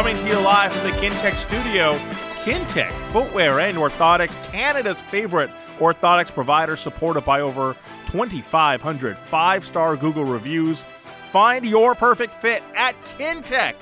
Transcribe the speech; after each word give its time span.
coming 0.00 0.16
to 0.16 0.28
you 0.28 0.40
live 0.40 0.72
from 0.72 0.90
the 0.90 0.96
Kintec 0.96 1.34
studio. 1.34 1.94
Kintec 2.42 2.90
footwear 3.12 3.60
and 3.60 3.76
orthotics, 3.76 4.42
Canada's 4.50 4.98
favorite 4.98 5.50
orthotics 5.78 6.32
provider, 6.32 6.74
supported 6.74 7.20
by 7.20 7.42
over 7.42 7.76
2,500 8.06 9.18
five 9.18 9.62
star 9.62 9.96
Google 9.96 10.24
reviews. 10.24 10.86
Find 11.32 11.66
your 11.66 11.94
perfect 11.94 12.32
fit 12.32 12.62
at 12.74 12.94
kintec.net. 13.18 13.76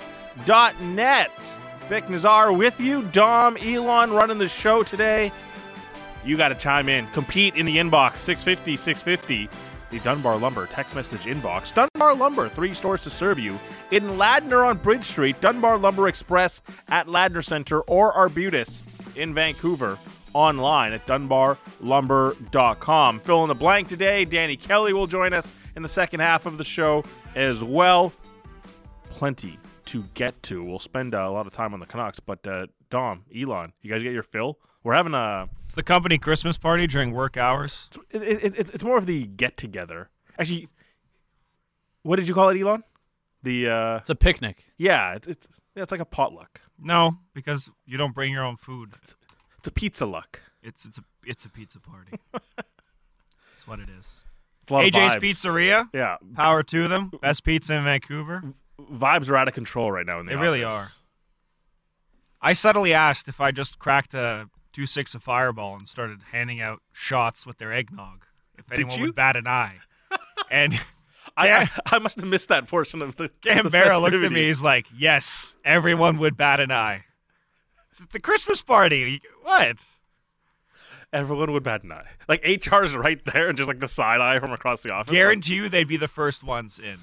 Bik 1.88 2.06
Nizzar 2.08 2.58
with 2.58 2.80
you, 2.80 3.02
Dom, 3.12 3.56
Elon 3.58 4.10
running 4.10 4.38
the 4.38 4.48
show 4.48 4.82
today. 4.82 5.30
You 6.24 6.36
got 6.36 6.48
to 6.48 6.56
chime 6.56 6.88
in. 6.88 7.06
Compete 7.12 7.54
in 7.54 7.64
the 7.64 7.76
inbox 7.76 8.18
650 8.18 8.76
650 8.76 9.48
the 9.90 9.98
Dunbar 10.00 10.36
Lumber 10.36 10.66
text 10.66 10.94
message 10.94 11.22
inbox. 11.22 11.74
Dunbar 11.74 12.14
Lumber, 12.14 12.48
three 12.48 12.74
stores 12.74 13.02
to 13.02 13.10
serve 13.10 13.38
you 13.38 13.58
in 13.90 14.04
Ladner 14.04 14.66
on 14.66 14.78
Bridge 14.78 15.04
Street, 15.04 15.40
Dunbar 15.40 15.78
Lumber 15.78 16.08
Express 16.08 16.62
at 16.88 17.06
Ladner 17.06 17.44
Center, 17.44 17.80
or 17.82 18.12
Arbutus 18.12 18.82
in 19.16 19.34
Vancouver. 19.34 19.98
Online 20.34 20.92
at 20.92 21.06
dunbarlumber.com. 21.06 23.20
Fill 23.20 23.44
in 23.44 23.48
the 23.48 23.54
blank 23.54 23.88
today. 23.88 24.26
Danny 24.26 24.56
Kelly 24.56 24.92
will 24.92 25.06
join 25.06 25.32
us 25.32 25.50
in 25.74 25.82
the 25.82 25.88
second 25.88 26.20
half 26.20 26.44
of 26.44 26.58
the 26.58 26.64
show 26.64 27.02
as 27.34 27.64
well. 27.64 28.12
Plenty 29.10 29.58
to 29.86 30.04
get 30.14 30.40
to. 30.44 30.62
We'll 30.62 30.78
spend 30.78 31.14
uh, 31.14 31.20
a 31.20 31.30
lot 31.30 31.46
of 31.46 31.54
time 31.54 31.72
on 31.72 31.80
the 31.80 31.86
Canucks, 31.86 32.20
but 32.20 32.46
uh, 32.46 32.66
Dom, 32.90 33.24
Elon, 33.34 33.72
you 33.80 33.90
guys 33.90 34.02
get 34.02 34.12
your 34.12 34.22
fill? 34.22 34.58
We're 34.88 34.94
having 34.94 35.12
a. 35.12 35.50
It's 35.66 35.74
the 35.74 35.82
company 35.82 36.16
Christmas 36.16 36.56
party 36.56 36.86
during 36.86 37.12
work 37.12 37.36
hours. 37.36 37.90
It's, 38.10 38.24
it, 38.24 38.58
it, 38.58 38.70
it's 38.72 38.82
more 38.82 38.96
of 38.96 39.04
the 39.04 39.26
get 39.26 39.58
together. 39.58 40.08
Actually, 40.38 40.70
what 42.04 42.16
did 42.16 42.26
you 42.26 42.32
call 42.32 42.48
it, 42.48 42.58
Elon? 42.58 42.82
The 43.42 43.68
uh, 43.68 43.96
It's 43.98 44.08
a 44.08 44.14
picnic. 44.14 44.64
yeah, 44.78 45.14
it's 45.14 45.28
it's 45.28 45.46
it's 45.76 45.92
like 45.92 46.00
a 46.00 46.06
potluck. 46.06 46.62
No, 46.80 47.18
because 47.34 47.70
you 47.84 47.98
don't 47.98 48.14
bring 48.14 48.32
your 48.32 48.42
own 48.42 48.56
food. 48.56 48.94
It's 49.58 49.66
a 49.66 49.70
pizza 49.70 50.06
luck. 50.06 50.40
It's 50.62 50.86
it's 50.86 50.96
a 50.96 51.04
it's 51.22 51.44
a 51.44 51.50
pizza 51.50 51.80
party. 51.80 52.12
That's 52.32 53.66
what 53.66 53.80
it 53.80 53.90
is. 53.90 54.24
It's 54.62 54.70
a 54.70 54.72
lot 54.72 54.84
of 54.86 54.90
AJ's. 54.90 55.16
Pizzeria. 55.16 55.90
Yeah, 55.92 56.16
Power 56.34 56.62
to 56.62 56.88
them. 56.88 57.10
Best 57.20 57.44
pizza 57.44 57.74
in 57.74 57.84
Vancouver. 57.84 58.42
vibes 58.80 59.28
are 59.28 59.36
out 59.36 59.48
of 59.48 59.54
control 59.54 59.92
right 59.92 60.06
now 60.06 60.18
in 60.20 60.24
the 60.24 60.30
They 60.30 60.40
really 60.40 60.64
are. 60.64 60.86
I 62.40 62.54
subtly 62.54 62.94
asked 62.94 63.28
if 63.28 63.38
I 63.38 63.50
just 63.50 63.78
cracked 63.78 64.14
a 64.14 64.48
two 64.72 64.86
six 64.86 65.14
of 65.14 65.22
Fireball 65.22 65.76
and 65.76 65.88
started 65.88 66.20
handing 66.32 66.60
out 66.60 66.80
shots 66.92 67.46
with 67.46 67.58
their 67.58 67.72
eggnog. 67.72 68.24
If 68.56 68.66
Did 68.68 68.80
anyone 68.80 68.98
you? 68.98 69.04
would 69.06 69.14
bat 69.14 69.36
an 69.36 69.46
eye. 69.46 69.76
And 70.50 70.78
I, 71.36 71.68
I 71.86 71.98
must 71.98 72.20
have 72.20 72.28
missed 72.28 72.48
that 72.48 72.68
portion 72.68 73.02
of 73.02 73.16
the. 73.16 73.28
Canberra 73.42 73.98
looked 73.98 74.14
at 74.14 74.32
me. 74.32 74.46
He's 74.46 74.62
like, 74.62 74.86
"Yes, 74.96 75.56
everyone 75.64 76.18
would 76.18 76.36
bat 76.36 76.60
an 76.60 76.70
eye." 76.72 77.04
It's 77.90 78.04
the 78.06 78.20
Christmas 78.20 78.62
party. 78.62 79.20
What? 79.42 79.78
Everyone 81.12 81.52
would 81.52 81.62
bat 81.62 81.82
an 81.84 81.92
eye. 81.92 82.06
Like 82.28 82.44
HR 82.44 82.82
is 82.82 82.94
right 82.94 83.22
there, 83.26 83.48
and 83.48 83.58
just 83.58 83.68
like 83.68 83.80
the 83.80 83.88
side 83.88 84.20
eye 84.20 84.38
from 84.38 84.52
across 84.52 84.82
the 84.82 84.92
office. 84.92 85.12
Guarantee 85.12 85.56
you, 85.56 85.68
they'd 85.68 85.88
be 85.88 85.96
the 85.96 86.08
first 86.08 86.42
ones 86.44 86.78
in. 86.78 86.98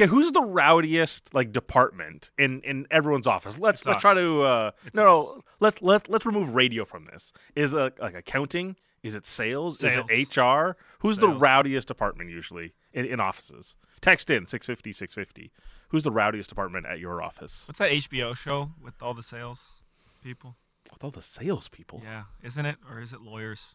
Okay, 0.00 0.06
who's 0.06 0.30
the 0.30 0.42
rowdiest 0.42 1.34
like 1.34 1.50
department 1.52 2.30
in 2.38 2.60
in 2.62 2.86
everyone's 2.90 3.26
office? 3.26 3.58
Let's 3.58 3.80
It's 3.80 3.86
let's 3.86 3.96
us. 3.96 4.02
try 4.02 4.14
to 4.14 4.42
uh 4.42 4.70
It's 4.86 4.96
no, 4.96 5.02
us. 5.22 5.26
no 5.36 5.42
let's 5.58 5.82
let 5.82 6.08
let's 6.08 6.24
remove 6.24 6.54
radio 6.54 6.84
from 6.84 7.06
this. 7.06 7.32
Is 7.56 7.74
uh, 7.74 7.90
like 8.00 8.14
accounting? 8.14 8.76
Is 9.02 9.14
it 9.14 9.26
sales? 9.26 9.80
Sales. 9.80 10.08
Is 10.10 10.28
it 10.30 10.36
HR? 10.36 10.76
Who's 11.00 11.18
the 11.18 11.28
Sales. 11.28 11.40
rowdiest 11.42 11.88
department 11.88 12.30
usually 12.30 12.74
in, 12.92 13.04
in 13.06 13.20
offices? 13.20 13.76
Text 14.00 14.30
in 14.30 14.46
650 14.46 14.92
650. 14.92 15.52
Who's 15.88 16.04
the 16.04 16.12
rowdiest 16.12 16.48
department 16.48 16.86
at 16.86 17.00
your 17.00 17.20
office? 17.22 17.66
What's 17.66 17.78
that 17.80 17.90
HBO 17.90 18.36
show 18.36 18.70
with 18.82 19.02
all 19.02 19.14
the 19.14 19.22
sales 19.22 19.82
people? 20.22 20.56
With 20.92 21.02
all 21.02 21.10
the 21.10 21.22
salespeople. 21.22 22.02
Yeah, 22.04 22.24
isn't 22.42 22.64
it, 22.66 22.76
or 22.90 23.00
is 23.00 23.12
it 23.12 23.20
lawyers? 23.20 23.74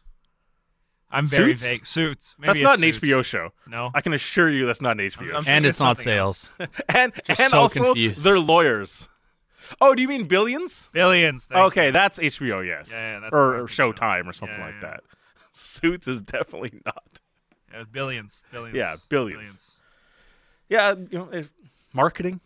I'm 1.14 1.26
very 1.26 1.50
Suits? 1.52 1.62
vague. 1.62 1.86
Suits. 1.86 2.36
Maybe 2.38 2.48
That's 2.48 2.60
not 2.60 2.74
an 2.74 2.92
Suits. 2.92 2.98
HBO 2.98 3.24
show. 3.24 3.50
No. 3.66 3.90
I 3.94 4.00
can 4.00 4.12
assure 4.12 4.50
you 4.50 4.66
that's 4.66 4.80
not 4.80 4.92
an 4.98 5.06
HBO 5.06 5.16
I'm- 5.16 5.16
show. 5.16 5.24
I'm- 5.24 5.36
And 5.36 5.44
thinking 5.46 5.64
it's 5.68 5.80
not 5.80 5.98
sales. 5.98 6.52
and 6.88 7.12
Just 7.24 7.40
and 7.40 7.50
so 7.50 7.60
also 7.60 7.84
confused. 7.84 8.22
they're 8.24 8.38
lawyers. 8.38 9.08
Oh, 9.80 9.94
do 9.94 10.02
you 10.02 10.08
mean 10.08 10.24
billions? 10.24 10.90
Billions. 10.92 11.46
thank 11.46 11.64
Okay, 11.68 11.86
you. 11.86 11.92
that's 11.92 12.18
HBO, 12.18 12.66
yes. 12.66 12.90
Yeah, 12.92 13.06
yeah, 13.14 13.20
that's 13.20 13.34
or, 13.34 13.60
or. 13.60 13.66
Showtime 13.66 14.26
or 14.26 14.32
something 14.34 14.58
Yeah, 14.58 14.66
like 14.66 14.74
yeah. 14.82 14.90
that. 14.90 15.00
Suits 15.52 16.06
is 16.08 16.20
definitely 16.20 16.80
not. 16.84 17.20
Yeah, 17.72 17.84
billions. 17.90 18.44
Billions. 18.52 18.76
Yeah, 18.76 18.96
billions. 19.08 19.80
Yeah, 20.68 20.94
you 21.10 21.18
know, 21.18 21.28
if, 21.32 21.50
marketing. 21.92 22.40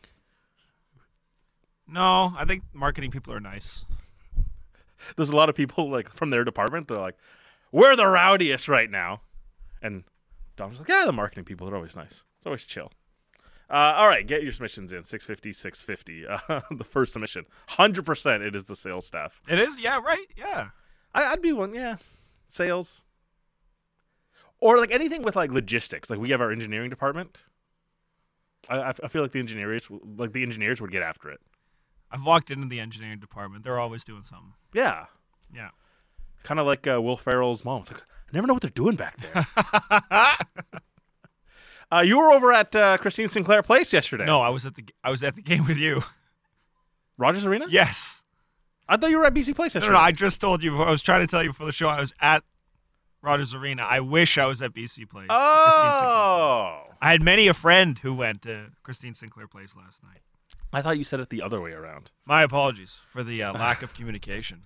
No, 1.87 2.33
I 2.37 2.45
think 2.45 2.63
marketing 2.73 3.11
people 3.11 3.33
are 3.33 3.41
nice. 3.41 3.85
There's 5.17 5.31
a 5.31 5.37
lot 5.37 5.49
of 5.49 5.55
people 5.55 5.91
like 5.91 6.11
from 6.11 6.31
their 6.31 6.45
department. 6.45 6.89
They're 6.89 6.99
like, 6.99 7.17
"We're 7.73 7.97
the 7.97 8.07
rowdiest 8.07 8.69
right 8.69 8.91
now," 8.91 9.23
and 9.83 10.05
Dom's 10.57 10.79
like, 10.79 10.89
"Yeah, 10.89 11.05
the 11.05 11.13
marketing 11.13 11.45
people 11.45 11.69
are 11.69 11.75
always 11.77 11.97
nice. 11.97 12.25
It's 12.39 12.47
always 12.47 12.65
chill." 12.65 12.93
Uh, 13.71 13.95
all 13.97 14.09
right, 14.09 14.27
get 14.27 14.43
your 14.43 14.53
submissions 14.53 14.95
in 14.95 15.05
650 15.05 15.53
650. 15.53 16.27
Uh, 16.27 16.61
the 16.77 16.85
first 16.85 17.13
submission, 17.13 17.45
hundred 17.69 18.07
percent, 18.07 18.43
it 18.43 18.57
is 18.57 18.65
the 18.65 18.77
sales 18.77 19.07
staff. 19.07 19.43
It 19.49 19.59
is. 19.59 19.79
Yeah. 19.79 19.99
Right. 20.01 20.27
Yeah. 20.37 20.69
I, 21.15 21.25
I'd 21.25 21.43
be 21.43 21.53
one, 21.53 21.75
yeah. 21.75 21.97
Sales. 22.47 23.05
Or 24.61 24.79
like 24.79 24.91
anything 24.91 25.23
with 25.23 25.37
like 25.37 25.53
logistics. 25.53 26.09
Like 26.11 26.19
we 26.19 26.31
have 26.31 26.41
our 26.41 26.51
engineering 26.51 26.89
department. 26.91 27.43
I, 28.69 28.79
I 28.79 28.89
I 28.89 29.09
feel 29.09 29.23
like 29.23 29.33
the 29.33 29.39
engineers, 29.39 29.89
like 30.17 30.33
the 30.33 30.43
engineers, 30.43 30.81
would 30.81 30.91
get 30.91 31.03
after 31.03 31.31
it. 31.31 31.41
I've 32.11 32.25
walked 32.25 32.51
into 32.51 32.67
the 32.67 32.81
engineering 32.81 33.19
department. 33.21 33.65
They're 33.65 33.79
always 33.79 34.03
doing 34.03 34.23
something. 34.23 34.55
Yeah, 34.73 35.07
Yeah. 35.55 35.71
Kind 36.43 36.61
of 36.61 36.67
like 36.67 36.87
uh, 36.87 37.01
Will 37.01 37.17
Ferrell's 37.17 37.65
mom. 37.65 37.81
It's 37.81 37.93
like 37.93 38.01
I 38.01 38.31
never 38.33 38.47
know 38.47 38.55
what 38.55 38.63
they're 38.63 38.71
doing 38.71 38.97
back 38.97 39.17
there. 39.21 39.47
uh, 41.93 42.01
you 42.01 42.19
were 42.19 42.31
over 42.33 42.53
at 42.53 42.75
uh, 42.77 42.99
Christine 42.99 43.29
Sinclair 43.29 43.63
Place 43.63 43.93
yesterday. 43.93 44.25
no, 44.27 44.41
I 44.41 44.51
was 44.51 44.67
at 44.67 44.75
the 44.75 44.85
I 45.03 45.11
was 45.11 45.23
at 45.23 45.35
the 45.37 45.43
game 45.43 45.67
with 45.67 45.79
you. 45.79 46.03
Rogers 47.17 47.45
Arena. 47.45 47.67
Yes. 47.69 48.23
I 48.89 48.97
thought 48.97 49.11
you 49.11 49.19
were 49.19 49.27
at 49.27 49.35
BC 49.35 49.55
Place 49.55 49.75
yesterday. 49.75 49.93
no, 49.93 49.99
no. 49.99 50.05
I 50.05 50.13
just 50.13 50.41
told 50.41 50.63
you. 50.63 50.81
I 50.81 50.91
was 50.91 51.03
trying 51.03 51.21
to 51.21 51.27
tell 51.27 51.43
you 51.43 51.51
before 51.51 51.67
the 51.67 51.73
show. 51.73 51.89
I 51.89 52.01
was 52.01 52.15
at 52.21 52.43
Rogers 53.23 53.55
Arena. 53.55 53.83
I 53.83 54.01
wish 54.01 54.39
I 54.39 54.47
was 54.47 54.63
at 54.63 54.73
BC 54.73 55.09
Place. 55.11 55.27
Oh, 55.29 56.85
I 57.01 57.11
had 57.11 57.23
many 57.23 57.49
a 57.49 57.55
friend 57.55 57.99
who 57.99 58.15
went 58.15 58.43
to 58.43 58.67
Christine 58.83 59.15
Sinclair 59.15 59.47
Place 59.47 59.75
last 59.77 60.03
night. 60.03 60.21
I 60.73 60.83
thought 60.83 60.99
you 60.99 61.05
said 61.05 61.21
it 61.21 61.31
the 61.31 61.43
other 61.43 61.61
way 61.61 61.73
around. 61.73 62.11
My 62.25 62.43
apologies 62.43 63.01
for 63.11 63.23
the 63.23 63.43
uh, 63.43 63.53
lack 63.55 63.83
of 63.83 63.95
communication. 63.95 64.63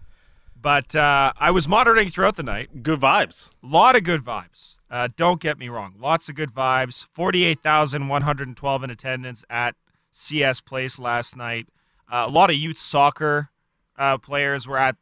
But 0.63 0.95
uh, 0.95 1.33
I 1.37 1.51
was 1.51 1.67
monitoring 1.67 2.09
throughout 2.11 2.37
the 2.37 2.45
night. 2.45 2.85
Good 2.85 3.01
vibes. 3.01 3.51
A 3.63 3.67
lot 3.67 3.97
of 3.97 4.05
good 4.05 4.23
vibes. 4.25 4.77
Uh, 4.89 5.09
don't 5.17 5.41
get 5.41 5.59
me 5.59 5.69
wrong. 5.69 5.95
Lots 5.99 6.29
of 6.29 6.37
good 6.37 6.55
vibes. 6.55 7.05
48,112 7.13 8.85
in 8.85 8.91
attendance 8.91 9.45
at 9.51 9.75
CS 10.13 10.61
Place 10.61 10.99
last 11.01 11.37
night. 11.37 11.67
Uh, 12.11 12.25
a 12.29 12.31
lot 12.31 12.51
of 12.51 12.57
youth 12.57 12.79
soccer 12.79 13.51
uh, 13.99 14.19
players 14.19 14.67
were 14.69 14.79
at 14.79 14.97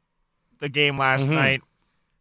the 0.61 0.69
game 0.69 0.97
last 0.97 1.29
Mhm. 1.31 1.35
night. 1.35 1.63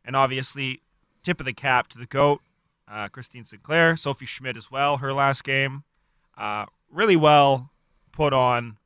And 0.04 0.16
obviously, 0.16 0.82
tip 1.24 1.40
of 1.40 1.46
the 1.46 1.54
cap 1.54 1.88
to 1.90 1.98
the 1.98 2.06
GOAT, 2.06 2.42
uh, 2.88 3.08
Christine 3.10 3.46
Sinclair, 3.46 3.96
Sophie 3.96 4.26
Schmidt 4.26 4.58
as 4.58 4.70
well, 4.72 4.98
her 4.98 5.14
last 5.14 5.44
game. 5.44 5.84
Uh, 6.38 6.66
really 6.92 7.16
well 7.16 7.72
put 8.12 8.34
on 8.34 8.78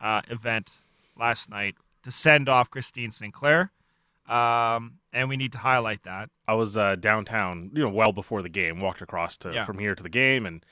uh, 0.00 0.22
event 0.28 0.78
last 1.16 1.50
night 1.50 1.76
to 2.02 2.10
send 2.10 2.48
off 2.48 2.70
Christine 2.70 3.12
Sinclair. 3.12 3.70
Um, 4.30 4.94
and 5.12 5.28
we 5.28 5.36
need 5.36 5.52
to 5.52 5.58
highlight 5.58 6.04
that. 6.04 6.30
I 6.46 6.54
was 6.54 6.76
uh, 6.76 6.94
downtown, 6.96 7.70
you 7.74 7.82
know, 7.82 7.90
well 7.90 8.12
before 8.12 8.42
the 8.42 8.48
game. 8.48 8.80
Walked 8.80 9.02
across 9.02 9.36
to 9.38 9.52
Yeah. 9.52 9.64
from 9.64 9.78
here 9.78 9.94
to 9.94 10.02
the 10.02 10.08
game, 10.08 10.46
and 10.46 10.64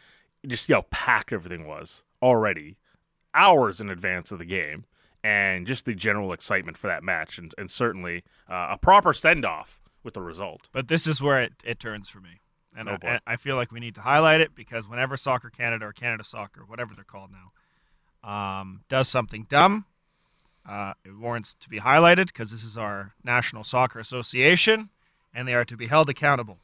just 0.47 0.67
see 0.67 0.73
how 0.73 0.83
packed 0.91 1.33
everything 1.33 1.67
was 1.67 2.05
already, 2.23 2.77
hours 3.35 3.81
in 3.81 3.91
advance 3.91 4.31
of 4.31 4.39
the 4.39 4.45
game, 4.45 4.85
and 5.25 5.67
just 5.67 5.85
the 5.85 5.95
general 5.95 6.33
excitement 6.33 6.79
for 6.79 6.87
that 6.87 7.03
match, 7.03 7.37
and 7.39 7.53
and 7.59 7.71
certainly 7.71 8.23
uh, 8.49 8.69
a 8.71 8.79
proper 8.79 9.13
send 9.13 9.45
off 9.45 9.81
with 10.05 10.15
the 10.15 10.23
result. 10.23 10.69
But 10.73 10.87
this 10.89 11.07
is 11.09 11.21
where 11.21 11.41
it, 11.43 11.55
it 11.65 11.81
turns 11.81 12.09
for 12.09 12.21
me. 12.21 12.41
And, 12.77 12.89
Oh, 12.89 12.97
I, 13.03 13.07
and 13.07 13.21
I 13.27 13.37
feel 13.37 13.57
like 13.57 13.73
we 13.73 13.81
need 13.81 13.97
to 13.97 14.03
highlight 14.03 14.41
it 14.41 14.55
because 14.55 14.87
whenever 14.87 15.17
Soccer 15.17 15.51
Canada 15.51 15.87
or 15.87 15.93
Canada 15.93 16.23
Soccer, 16.23 16.61
whatever 16.65 16.95
they're 16.95 17.03
called 17.03 17.31
now, 17.33 18.29
um, 18.31 18.83
does 18.89 19.09
something 19.09 19.47
dumb, 19.49 19.85
uh, 20.69 20.93
it 21.05 21.17
warrants 21.17 21.55
to 21.61 21.69
be 21.69 21.81
highlighted 21.81 22.27
because 22.27 22.51
this 22.51 22.63
is 22.63 22.77
our 22.77 23.15
National 23.25 23.65
Soccer 23.65 23.99
Association 23.99 24.91
and 25.35 25.49
they 25.49 25.55
are 25.55 25.65
to 25.65 25.77
be 25.77 25.87
held 25.87 26.09
accountable. 26.11 26.59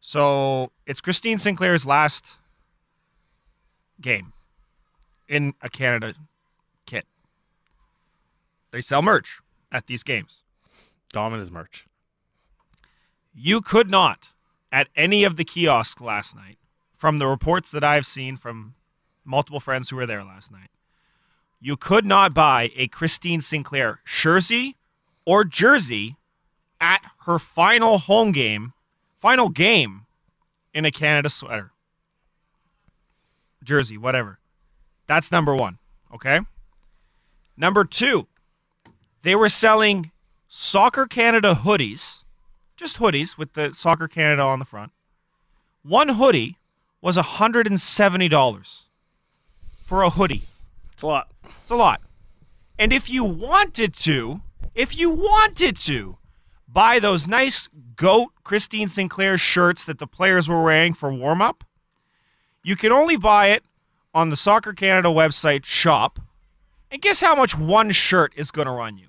So 0.00 0.72
it's 0.86 1.00
Christine 1.00 1.38
Sinclair's 1.38 1.86
last 1.86 2.38
game 4.00 4.32
in 5.28 5.54
a 5.62 5.68
Canada 5.70 6.14
kit. 6.86 7.06
They 8.70 8.80
sell 8.80 9.00
merch 9.00 9.40
at 9.70 9.86
these 9.86 10.02
games. 10.02 10.40
Dominant 11.12 11.50
merch. 11.52 11.86
You 13.32 13.60
could 13.60 13.88
not, 13.88 14.32
at 14.72 14.88
any 14.96 15.24
of 15.24 15.36
the 15.36 15.44
kiosks 15.44 16.02
last 16.02 16.34
night, 16.34 16.58
from 16.96 17.18
the 17.18 17.26
reports 17.26 17.70
that 17.70 17.84
I've 17.84 18.06
seen 18.06 18.36
from 18.36 18.74
multiple 19.24 19.60
friends 19.60 19.90
who 19.90 19.96
were 19.96 20.06
there 20.06 20.24
last 20.24 20.50
night. 20.50 20.70
You 21.64 21.78
could 21.78 22.04
not 22.04 22.34
buy 22.34 22.72
a 22.76 22.88
Christine 22.88 23.40
Sinclair 23.40 24.00
jersey 24.04 24.76
or 25.24 25.44
jersey 25.44 26.18
at 26.78 27.00
her 27.20 27.38
final 27.38 27.96
home 27.96 28.32
game, 28.32 28.74
final 29.18 29.48
game 29.48 30.02
in 30.74 30.84
a 30.84 30.90
Canada 30.90 31.30
sweater. 31.30 31.70
Jersey, 33.62 33.96
whatever. 33.96 34.38
That's 35.06 35.32
number 35.32 35.56
one. 35.56 35.78
Okay. 36.14 36.40
Number 37.56 37.86
two, 37.86 38.26
they 39.22 39.34
were 39.34 39.48
selling 39.48 40.10
Soccer 40.46 41.06
Canada 41.06 41.54
hoodies, 41.62 42.24
just 42.76 42.98
hoodies 42.98 43.38
with 43.38 43.54
the 43.54 43.72
Soccer 43.72 44.06
Canada 44.06 44.42
on 44.42 44.58
the 44.58 44.66
front. 44.66 44.92
One 45.82 46.10
hoodie 46.10 46.58
was 47.00 47.16
$170 47.16 48.82
for 49.82 50.02
a 50.02 50.10
hoodie. 50.10 50.42
It's 51.04 51.08
a 51.08 51.10
lot. 51.10 51.28
It's 51.60 51.70
a 51.70 51.76
lot. 51.76 52.00
And 52.78 52.90
if 52.90 53.10
you 53.10 53.24
wanted 53.24 53.92
to, 53.96 54.40
if 54.74 54.96
you 54.96 55.10
wanted 55.10 55.76
to, 55.80 56.16
buy 56.66 56.98
those 56.98 57.28
nice 57.28 57.68
goat 57.94 58.30
Christine 58.42 58.88
Sinclair 58.88 59.36
shirts 59.36 59.84
that 59.84 59.98
the 59.98 60.06
players 60.06 60.48
were 60.48 60.62
wearing 60.62 60.94
for 60.94 61.12
warm 61.12 61.42
up, 61.42 61.62
you 62.62 62.74
can 62.74 62.90
only 62.90 63.16
buy 63.16 63.48
it 63.48 63.64
on 64.14 64.30
the 64.30 64.36
Soccer 64.36 64.72
Canada 64.72 65.08
website 65.10 65.66
shop. 65.66 66.20
And 66.90 67.02
guess 67.02 67.20
how 67.20 67.34
much 67.34 67.56
one 67.56 67.90
shirt 67.90 68.32
is 68.34 68.50
going 68.50 68.66
to 68.66 68.72
run 68.72 68.96
you? 68.96 69.08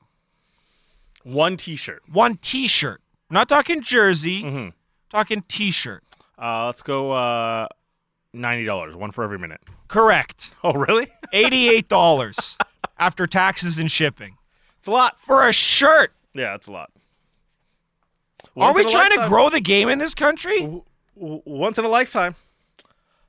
One 1.24 1.56
T-shirt. 1.56 2.04
One 2.12 2.36
t 2.36 2.68
shirt. 2.68 3.02
I'm 3.30 3.36
not 3.36 3.48
talking 3.50 3.82
jersey, 3.82 4.44
Mm-hmm. 4.44 4.70
talking 5.10 5.44
t 5.48 5.72
shirt. 5.72 6.04
Uh, 6.38 6.66
let's 6.66 6.82
go. 6.84 7.12
Uh, 7.14 7.68
Ninety 8.36 8.66
dollars, 8.66 8.96
one 8.96 9.12
for 9.12 9.24
every 9.24 9.40
minute. 9.40 9.62
Correct. 9.88 10.54
Oh, 10.64 10.74
really? 10.74 11.08
$88 11.34 12.58
after 13.00 13.28
taxes 13.28 13.78
and 13.80 13.90
shipping 13.92 14.36
It's 14.80 14.88
a 14.88 14.92
lot. 14.92 15.20
for 15.20 15.48
a 15.48 15.54
shirt. 15.54 16.14
Yeah, 16.34 16.56
it's 16.56 16.68
a 16.68 16.72
lot. 16.72 16.92
Are 18.58 18.74
we 18.74 18.86
trying 18.90 19.12
to 19.20 19.28
grow 19.28 19.50
the 19.50 19.60
game 19.62 19.90
in 19.90 20.00
this 20.00 20.14
country? 20.16 20.60
W- 20.62 20.84
w- 21.20 21.42
Once 21.46 21.78
in 21.78 21.86
a 21.86 21.90
lifetime. 21.90 22.36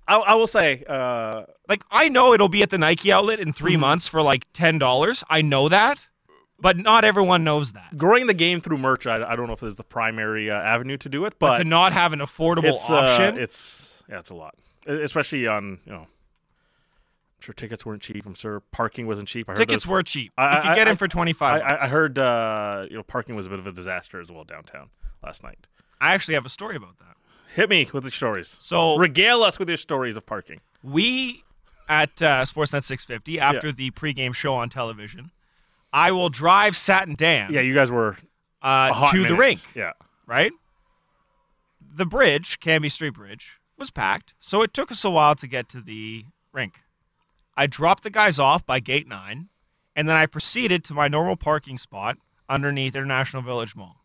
I, 0.08 0.16
I 0.18 0.34
will 0.34 0.46
say, 0.46 0.84
uh, 0.88 1.44
Like 1.68 1.82
I 1.90 2.08
know 2.08 2.32
it'll 2.32 2.48
be 2.48 2.62
at 2.62 2.70
the 2.70 2.78
Nike 2.78 3.10
outlet 3.12 3.40
in 3.40 3.48
Mm-hmm. 3.48 3.64
3 3.64 3.76
months 3.76 4.08
for 4.08 4.22
like 4.22 4.50
$10. 4.52 5.24
I 5.28 5.42
know 5.42 5.68
that. 5.68 6.06
But 6.58 6.78
not 6.78 7.04
everyone 7.04 7.44
knows 7.44 7.72
that. 7.72 7.96
growing 7.98 8.28
the 8.28 8.34
game 8.34 8.60
through 8.62 8.78
merch. 8.78 9.06
I, 9.06 9.22
I 9.32 9.36
don't 9.36 9.46
know 9.46 9.52
if 9.52 9.60
there's 9.60 9.76
the 9.76 9.84
primary 9.84 10.50
uh, 10.50 10.54
avenue 10.54 10.96
to 10.98 11.08
do 11.10 11.26
it, 11.26 11.34
But 11.38 11.48
but 11.48 11.58
to 11.58 11.64
not 11.64 11.92
have 11.92 12.14
an 12.14 12.20
affordable 12.20 12.74
it's 12.74 12.88
uh, 12.88 12.94
option. 12.94 13.36
it's 13.38 14.02
yeah, 14.08 14.20
it's 14.20 14.30
a 14.30 14.34
lot, 14.34 14.54
especially 14.86 15.46
on 15.46 15.78
you 15.84 15.92
know. 15.92 16.06
I'm 17.38 17.42
sure 17.42 17.52
tickets 17.54 17.84
weren't 17.84 18.00
cheap. 18.00 18.24
I'm 18.24 18.34
sure 18.34 18.60
parking 18.72 19.06
wasn't 19.06 19.28
cheap. 19.28 19.46
I 19.48 19.52
heard 19.52 19.58
Tickets 19.58 19.84
those- 19.84 19.90
were 19.90 20.02
cheap. 20.02 20.32
I- 20.38 20.56
you 20.56 20.62
could 20.62 20.74
get 20.76 20.88
I- 20.88 20.90
in 20.92 20.96
for 20.96 21.06
25 21.06 21.62
I. 21.62 21.64
I, 21.64 21.84
I 21.84 21.88
heard 21.88 22.18
uh, 22.18 22.86
you 22.90 22.96
know 22.96 23.02
parking 23.02 23.36
was 23.36 23.46
a 23.46 23.50
bit 23.50 23.58
of 23.58 23.66
a 23.66 23.72
disaster 23.72 24.20
as 24.20 24.30
well 24.30 24.44
downtown 24.44 24.88
last 25.22 25.42
night. 25.42 25.66
I 26.00 26.14
actually 26.14 26.34
have 26.34 26.46
a 26.46 26.50
story 26.50 26.76
about 26.76 26.98
that. 26.98 27.16
Hit 27.54 27.68
me 27.70 27.88
with 27.92 28.04
the 28.04 28.10
stories. 28.10 28.56
So 28.60 28.96
Regale 28.96 29.42
us 29.42 29.58
with 29.58 29.68
your 29.68 29.78
stories 29.78 30.16
of 30.16 30.24
parking. 30.26 30.60
we 30.82 31.42
at 31.88 32.20
uh, 32.20 32.42
Sportsnet 32.42 32.82
650 32.82 33.38
after 33.38 33.70
the 33.72 33.90
pregame 33.92 34.34
show 34.34 34.54
on 34.54 34.68
television, 34.68 35.30
I 35.92 36.10
will 36.12 36.28
drive 36.28 36.76
Sat 36.76 37.06
and 37.06 37.16
Dan 37.16 37.52
Yeah, 37.52 37.60
you 37.60 37.74
guys 37.74 37.90
were 37.90 38.16
uh, 38.62 39.10
to 39.12 39.24
the 39.24 39.36
rink. 39.36 39.60
Yeah, 39.74 39.92
right? 40.26 40.52
The 41.94 42.04
bridge, 42.06 42.58
Cambie 42.60 42.90
Street 42.90 43.14
Bridge, 43.14 43.58
was 43.78 43.90
packed, 43.90 44.34
so 44.38 44.62
it 44.62 44.72
took 44.72 44.90
us 44.90 45.04
a 45.04 45.10
while 45.10 45.34
to 45.34 45.46
get 45.46 45.68
to 45.70 45.80
the 45.80 46.24
rink. 46.52 46.80
I 47.56 47.66
dropped 47.66 48.02
the 48.02 48.10
guys 48.10 48.38
off 48.38 48.64
by 48.66 48.80
gate 48.80 49.08
nine, 49.08 49.48
and 49.94 50.08
then 50.08 50.16
I 50.16 50.26
proceeded 50.26 50.84
to 50.84 50.94
my 50.94 51.08
normal 51.08 51.36
parking 51.36 51.78
spot 51.78 52.18
underneath 52.48 52.94
International 52.94 53.42
Village 53.42 53.74
Mall. 53.74 54.04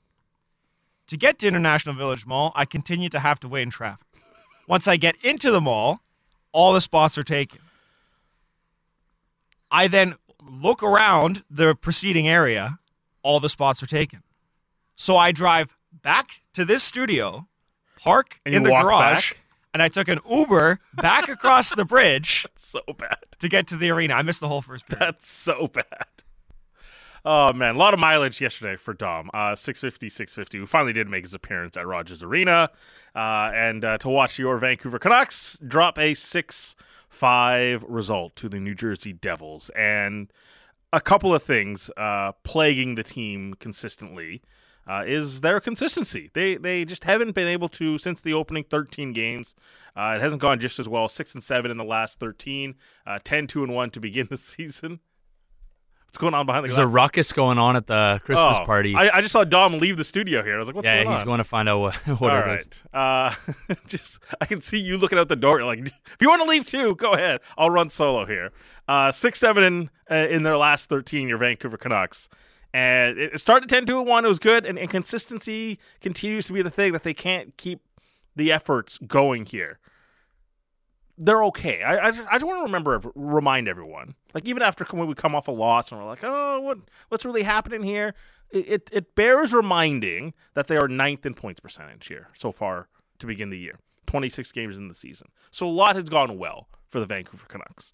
To 1.07 1.17
get 1.17 1.39
to 1.39 1.47
International 1.47 1.95
Village 1.95 2.25
Mall, 2.25 2.53
I 2.55 2.65
continue 2.65 3.09
to 3.09 3.19
have 3.19 3.39
to 3.41 3.47
wait 3.47 3.63
in 3.63 3.69
traffic. 3.69 4.07
Once 4.67 4.87
I 4.87 4.95
get 4.95 5.17
into 5.23 5.51
the 5.51 5.59
mall, 5.59 5.99
all 6.53 6.73
the 6.73 6.81
spots 6.81 7.17
are 7.17 7.23
taken. 7.23 7.59
I 9.69 9.87
then 9.87 10.15
look 10.41 10.81
around 10.83 11.43
the 11.49 11.75
preceding 11.75 12.27
area, 12.27 12.79
all 13.23 13.39
the 13.39 13.49
spots 13.49 13.83
are 13.83 13.87
taken. 13.87 14.23
So 14.95 15.17
I 15.17 15.31
drive 15.31 15.75
back 15.91 16.41
to 16.53 16.63
this 16.65 16.83
studio, 16.83 17.47
park 17.97 18.39
in 18.45 18.63
the 18.63 18.69
garage, 18.69 19.31
back? 19.31 19.39
And 19.73 19.81
I 19.81 19.87
took 19.89 20.07
an 20.07 20.19
Uber 20.29 20.79
back 20.95 21.29
across 21.29 21.73
the 21.73 21.85
bridge 21.85 22.45
so 22.55 22.81
bad. 22.97 23.17
to 23.39 23.49
get 23.49 23.67
to 23.67 23.77
the 23.77 23.89
arena. 23.89 24.15
I 24.15 24.21
missed 24.21 24.39
the 24.41 24.47
whole 24.47 24.61
first 24.61 24.87
period. 24.87 24.99
That's 24.99 25.29
so 25.29 25.67
bad. 25.67 26.07
Oh 27.23 27.53
man, 27.53 27.75
a 27.75 27.77
lot 27.77 27.93
of 27.93 27.99
mileage 27.99 28.41
yesterday 28.41 28.75
for 28.77 28.93
Dom. 28.95 29.29
Uh, 29.33 29.55
650, 29.55 30.09
650. 30.09 30.59
We 30.59 30.65
finally 30.65 30.93
did 30.93 31.07
make 31.07 31.23
his 31.23 31.35
appearance 31.35 31.77
at 31.77 31.85
Rogers 31.85 32.23
Arena, 32.23 32.71
uh, 33.15 33.51
and 33.53 33.85
uh, 33.85 33.97
to 33.99 34.09
watch 34.09 34.39
your 34.39 34.57
Vancouver 34.57 34.97
Canucks 34.97 35.55
drop 35.67 35.99
a 35.99 36.15
six-five 36.15 37.83
result 37.83 38.35
to 38.37 38.49
the 38.49 38.59
New 38.59 38.73
Jersey 38.73 39.13
Devils, 39.13 39.69
and 39.75 40.33
a 40.91 40.99
couple 40.99 41.31
of 41.33 41.43
things 41.43 41.91
uh, 41.95 42.31
plaguing 42.43 42.95
the 42.95 43.03
team 43.03 43.53
consistently. 43.59 44.41
Uh, 44.89 45.03
is 45.05 45.41
their 45.41 45.59
consistency. 45.59 46.31
They 46.33 46.55
they 46.57 46.85
just 46.85 47.03
haven't 47.03 47.33
been 47.33 47.47
able 47.47 47.69
to 47.69 47.97
since 47.99 48.19
the 48.21 48.33
opening 48.33 48.63
13 48.63 49.13
games. 49.13 49.55
Uh, 49.95 50.13
it 50.17 50.21
hasn't 50.21 50.41
gone 50.41 50.59
just 50.59 50.79
as 50.79 50.89
well. 50.89 51.07
Six 51.07 51.33
and 51.35 51.43
seven 51.43 51.69
in 51.69 51.77
the 51.77 51.83
last 51.83 52.19
13. 52.19 52.75
Uh, 53.05 53.19
10, 53.23 53.45
2 53.47 53.63
and 53.63 53.73
one 53.75 53.91
to 53.91 53.99
begin 53.99 54.27
the 54.29 54.37
season. 54.37 54.99
What's 56.05 56.17
going 56.17 56.33
on 56.33 56.45
behind 56.45 56.65
the 56.65 56.67
There's 56.67 56.77
a 56.77 56.87
ruckus 56.87 57.31
going 57.31 57.57
on 57.57 57.77
at 57.77 57.87
the 57.87 58.19
Christmas 58.25 58.57
Oh, 58.59 58.65
party. 58.65 58.95
I, 58.95 59.17
I 59.17 59.21
just 59.21 59.31
saw 59.31 59.45
Dom 59.45 59.79
leave 59.79 59.95
the 59.95 60.03
studio 60.03 60.43
here. 60.43 60.55
I 60.55 60.57
was 60.57 60.67
like, 60.67 60.75
"What's 60.75 60.85
yeah, 60.85 60.95
going 60.97 61.07
on?" 61.07 61.13
he's 61.13 61.23
going 61.23 61.37
to 61.37 61.45
find 61.45 61.69
out 61.69 61.79
what, 61.79 61.95
what 62.19 62.31
All 62.31 62.51
it 62.51 62.59
is. 62.59 62.83
right. 62.93 63.33
Uh, 63.69 63.75
just 63.87 64.19
I 64.41 64.45
can 64.45 64.59
see 64.59 64.77
you 64.77 64.97
looking 64.97 65.17
out 65.17 65.29
the 65.29 65.37
door. 65.37 65.59
You're 65.59 65.67
like, 65.67 65.79
if 65.87 66.17
you 66.19 66.27
want 66.27 66.41
to 66.41 66.49
leave 66.49 66.65
too, 66.65 66.95
go 66.95 67.13
ahead. 67.13 67.39
I'll 67.57 67.69
run 67.69 67.89
solo 67.89 68.25
here. 68.25 68.51
Uh, 68.89 69.13
six 69.13 69.39
seven 69.39 69.63
in 69.63 69.89
uh, 70.09 70.27
in 70.27 70.43
their 70.43 70.57
last 70.57 70.89
thirteen. 70.89 71.29
Your 71.29 71.37
Vancouver 71.37 71.77
Canucks. 71.77 72.27
And 72.73 73.17
it 73.17 73.39
started 73.39 73.69
10 73.69 73.85
2 73.85 74.01
1. 74.01 74.25
It 74.25 74.27
was 74.27 74.39
good. 74.39 74.65
And, 74.65 74.79
and 74.79 74.89
consistency 74.89 75.79
continues 75.99 76.47
to 76.47 76.53
be 76.53 76.61
the 76.61 76.69
thing 76.69 76.93
that 76.93 77.03
they 77.03 77.13
can't 77.13 77.55
keep 77.57 77.81
the 78.35 78.51
efforts 78.51 78.97
going 78.99 79.45
here. 79.45 79.79
They're 81.17 81.43
okay. 81.45 81.83
I, 81.83 82.07
I, 82.07 82.11
just, 82.11 82.23
I 82.31 82.33
just 82.35 82.45
want 82.45 82.59
to 82.59 82.63
remember, 82.63 82.99
remind 83.13 83.67
everyone. 83.67 84.15
Like, 84.33 84.47
even 84.47 84.63
after 84.63 84.85
when 84.85 85.07
we 85.07 85.13
come 85.13 85.35
off 85.35 85.47
a 85.47 85.51
loss 85.51 85.91
and 85.91 85.99
we're 85.99 86.07
like, 86.07 86.23
oh, 86.23 86.61
what 86.61 86.77
what's 87.09 87.25
really 87.25 87.43
happening 87.43 87.83
here? 87.83 88.13
It, 88.49 88.69
it, 88.69 88.89
it 88.91 89.15
bears 89.15 89.53
reminding 89.53 90.33
that 90.55 90.67
they 90.67 90.77
are 90.77 90.87
ninth 90.87 91.25
in 91.25 91.33
points 91.33 91.59
percentage 91.59 92.07
here 92.07 92.29
so 92.33 92.51
far 92.51 92.87
to 93.19 93.27
begin 93.27 93.49
the 93.49 93.57
year. 93.57 93.79
26 94.07 94.51
games 94.51 94.77
in 94.77 94.87
the 94.87 94.95
season. 94.95 95.29
So 95.51 95.67
a 95.67 95.69
lot 95.69 95.95
has 95.95 96.05
gone 96.05 96.37
well 96.37 96.67
for 96.89 96.99
the 96.99 97.05
Vancouver 97.05 97.45
Canucks. 97.47 97.93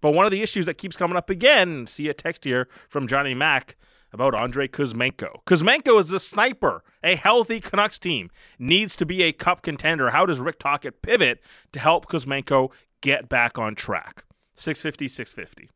But 0.00 0.12
one 0.12 0.26
of 0.26 0.32
the 0.32 0.42
issues 0.42 0.66
that 0.66 0.74
keeps 0.74 0.98
coming 0.98 1.16
up 1.16 1.30
again, 1.30 1.86
see 1.86 2.08
a 2.08 2.14
text 2.14 2.44
here 2.44 2.68
from 2.88 3.08
Johnny 3.08 3.34
Mack 3.34 3.76
about 4.14 4.34
Andrei 4.34 4.68
Kuzmenko. 4.68 5.42
Kuzmenko 5.44 6.00
is 6.00 6.12
a 6.12 6.20
sniper. 6.20 6.84
A 7.02 7.16
healthy 7.16 7.60
Canucks 7.60 7.98
team 7.98 8.30
needs 8.58 8.94
to 8.96 9.04
be 9.04 9.22
a 9.22 9.32
cup 9.32 9.62
contender. 9.62 10.10
How 10.10 10.24
does 10.24 10.38
Rick 10.38 10.60
Tocchet 10.60 11.02
pivot 11.02 11.42
to 11.72 11.80
help 11.80 12.06
Kuzmenko 12.06 12.70
get 13.02 13.28
back 13.28 13.58
on 13.58 13.74
track? 13.74 14.24
650, 14.54 15.08
650. 15.08 15.70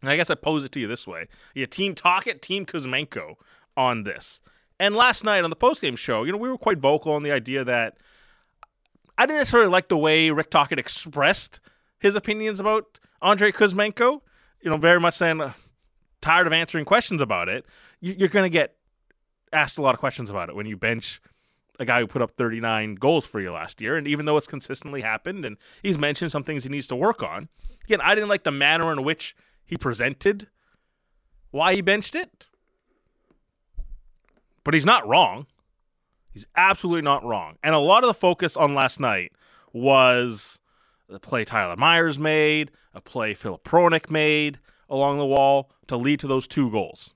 And 0.00 0.10
I 0.10 0.16
guess 0.16 0.30
I 0.30 0.36
pose 0.36 0.64
it 0.64 0.72
to 0.72 0.80
you 0.80 0.86
this 0.86 1.06
way. 1.06 1.26
You 1.54 1.66
team 1.66 1.96
Tocchet, 1.96 2.40
team 2.40 2.64
Kuzmenko 2.64 3.34
on 3.76 4.04
this. 4.04 4.40
And 4.78 4.94
last 4.94 5.24
night 5.24 5.42
on 5.42 5.50
the 5.50 5.56
postgame 5.56 5.98
show, 5.98 6.22
you 6.22 6.30
know, 6.30 6.38
we 6.38 6.48
were 6.48 6.56
quite 6.56 6.78
vocal 6.78 7.12
on 7.12 7.24
the 7.24 7.32
idea 7.32 7.64
that 7.64 7.96
I 9.18 9.26
didn't 9.26 9.38
necessarily 9.38 9.68
like 9.68 9.88
the 9.88 9.98
way 9.98 10.30
Rick 10.30 10.50
Tocchet 10.50 10.78
expressed 10.78 11.58
his 11.98 12.14
opinions 12.14 12.60
about 12.60 13.00
Andrei 13.20 13.50
Kuzmenko. 13.50 14.20
You 14.60 14.70
know, 14.70 14.76
very 14.76 15.00
much 15.00 15.16
saying, 15.16 15.42
tired 16.20 16.46
of 16.46 16.52
answering 16.52 16.84
questions 16.84 17.20
about 17.20 17.48
it. 17.48 17.64
You, 18.00 18.14
you're 18.18 18.28
going 18.28 18.44
to 18.44 18.50
get 18.50 18.76
asked 19.52 19.78
a 19.78 19.82
lot 19.82 19.94
of 19.94 20.00
questions 20.00 20.30
about 20.30 20.48
it 20.48 20.56
when 20.56 20.66
you 20.66 20.76
bench 20.76 21.20
a 21.78 21.84
guy 21.84 22.00
who 22.00 22.06
put 22.06 22.22
up 22.22 22.32
39 22.32 22.96
goals 22.96 23.24
for 23.24 23.40
you 23.40 23.52
last 23.52 23.80
year. 23.80 23.96
And 23.96 24.08
even 24.08 24.26
though 24.26 24.36
it's 24.36 24.46
consistently 24.46 25.00
happened 25.00 25.44
and 25.44 25.56
he's 25.82 25.98
mentioned 25.98 26.32
some 26.32 26.42
things 26.42 26.64
he 26.64 26.70
needs 26.70 26.88
to 26.88 26.96
work 26.96 27.22
on, 27.22 27.48
again, 27.84 28.00
I 28.02 28.14
didn't 28.14 28.28
like 28.28 28.44
the 28.44 28.50
manner 28.50 28.92
in 28.92 29.04
which 29.04 29.36
he 29.64 29.76
presented 29.76 30.48
why 31.50 31.74
he 31.74 31.80
benched 31.80 32.14
it. 32.14 32.46
But 34.64 34.74
he's 34.74 34.84
not 34.84 35.08
wrong. 35.08 35.46
He's 36.32 36.46
absolutely 36.56 37.02
not 37.02 37.24
wrong. 37.24 37.56
And 37.62 37.74
a 37.74 37.78
lot 37.78 38.04
of 38.04 38.08
the 38.08 38.14
focus 38.14 38.56
on 38.56 38.74
last 38.74 39.00
night 39.00 39.32
was 39.72 40.60
the 41.08 41.18
play 41.18 41.44
Tyler 41.44 41.76
Myers 41.76 42.18
made, 42.18 42.70
a 42.92 43.00
play 43.00 43.34
Filip 43.34 43.64
Hronek 43.64 44.10
made 44.10 44.58
along 44.88 45.18
the 45.18 45.26
wall 45.26 45.70
to 45.88 45.96
lead 45.96 46.20
to 46.20 46.26
those 46.26 46.46
two 46.46 46.70
goals. 46.70 47.14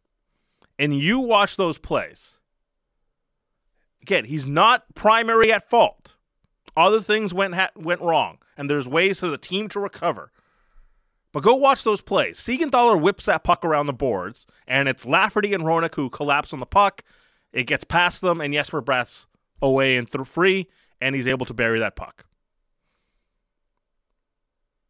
And 0.79 0.99
you 0.99 1.21
watch 1.21 1.57
those 1.57 1.79
plays. 1.79 2.39
Again, 4.03 4.25
he's 4.25 4.47
not 4.47 4.95
primary 4.95 5.53
at 5.53 5.69
fault. 5.71 6.17
Other 6.77 7.01
things 7.01 7.35
went 7.35 7.55
ha- 7.55 7.71
went 7.77 8.01
wrong, 8.01 8.39
and 8.57 8.69
there's 8.69 8.89
ways 8.89 9.21
for 9.21 9.29
the 9.29 9.39
team 9.39 9.69
to 9.71 9.81
recover 9.81 10.33
But 11.33 11.43
go 11.43 11.55
watch 11.55 11.85
those 11.85 12.01
plays. 12.01 12.39
Siegenthaler 12.39 13.01
whips 13.01 13.27
that 13.27 13.45
puck 13.45 13.65
around 13.65 13.87
the 13.87 13.93
boards, 13.93 14.47
and 14.67 14.89
it's 14.89 15.07
Lafferty 15.07 15.55
and 15.55 15.65
Hronek 15.65 15.95
who 15.95 16.11
collapse 16.11 16.53
on 16.53 16.61
the 16.61 16.67
puck. 16.67 17.03
It 17.53 17.65
gets 17.65 17.85
past 17.85 18.21
them, 18.23 18.41
and 18.41 18.53
Jesper 18.53 18.81
Bratt's 18.83 19.27
away 19.63 19.97
and 19.97 20.11
th- 20.11 20.27
free, 20.27 20.69
and 21.01 21.15
he's 21.15 21.27
able 21.27 21.47
to 21.47 21.55
bury 21.55 21.79
that 21.81 21.97
puck. 21.97 22.27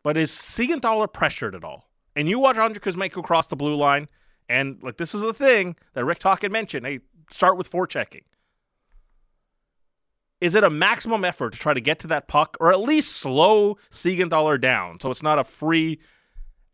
But 0.02 0.16
is 0.16 0.32
Siegenthaler 0.32 1.12
pressured 1.12 1.54
at 1.54 1.64
all? 1.64 1.91
And 2.14 2.28
you 2.28 2.38
watch 2.38 2.56
Andrei 2.56 2.80
Kuzmenko 2.80 3.22
cross 3.22 3.46
the 3.46 3.56
blue 3.56 3.74
line, 3.74 4.08
and 4.48 4.82
like 4.82 4.96
this 4.96 5.14
is 5.14 5.22
the 5.22 5.32
thing 5.32 5.76
that 5.94 6.04
Rick 6.04 6.18
Tocchet 6.18 6.52
mentioned. 6.52 6.86
Hey, 6.86 7.00
start 7.30 7.56
with 7.56 7.70
forechecking. 7.70 8.22
Is 10.40 10.54
it 10.54 10.64
a 10.64 10.70
maximum 10.70 11.24
effort 11.24 11.52
to 11.52 11.58
try 11.58 11.72
to 11.72 11.80
get 11.80 12.00
to 12.00 12.08
that 12.08 12.26
puck, 12.26 12.56
or 12.58 12.72
at 12.72 12.80
least 12.80 13.12
slow 13.12 13.78
Siegenthaler 13.90 14.60
down 14.60 14.98
so 15.00 15.10
it's 15.10 15.22
not 15.22 15.38
a 15.38 15.44
free 15.44 16.00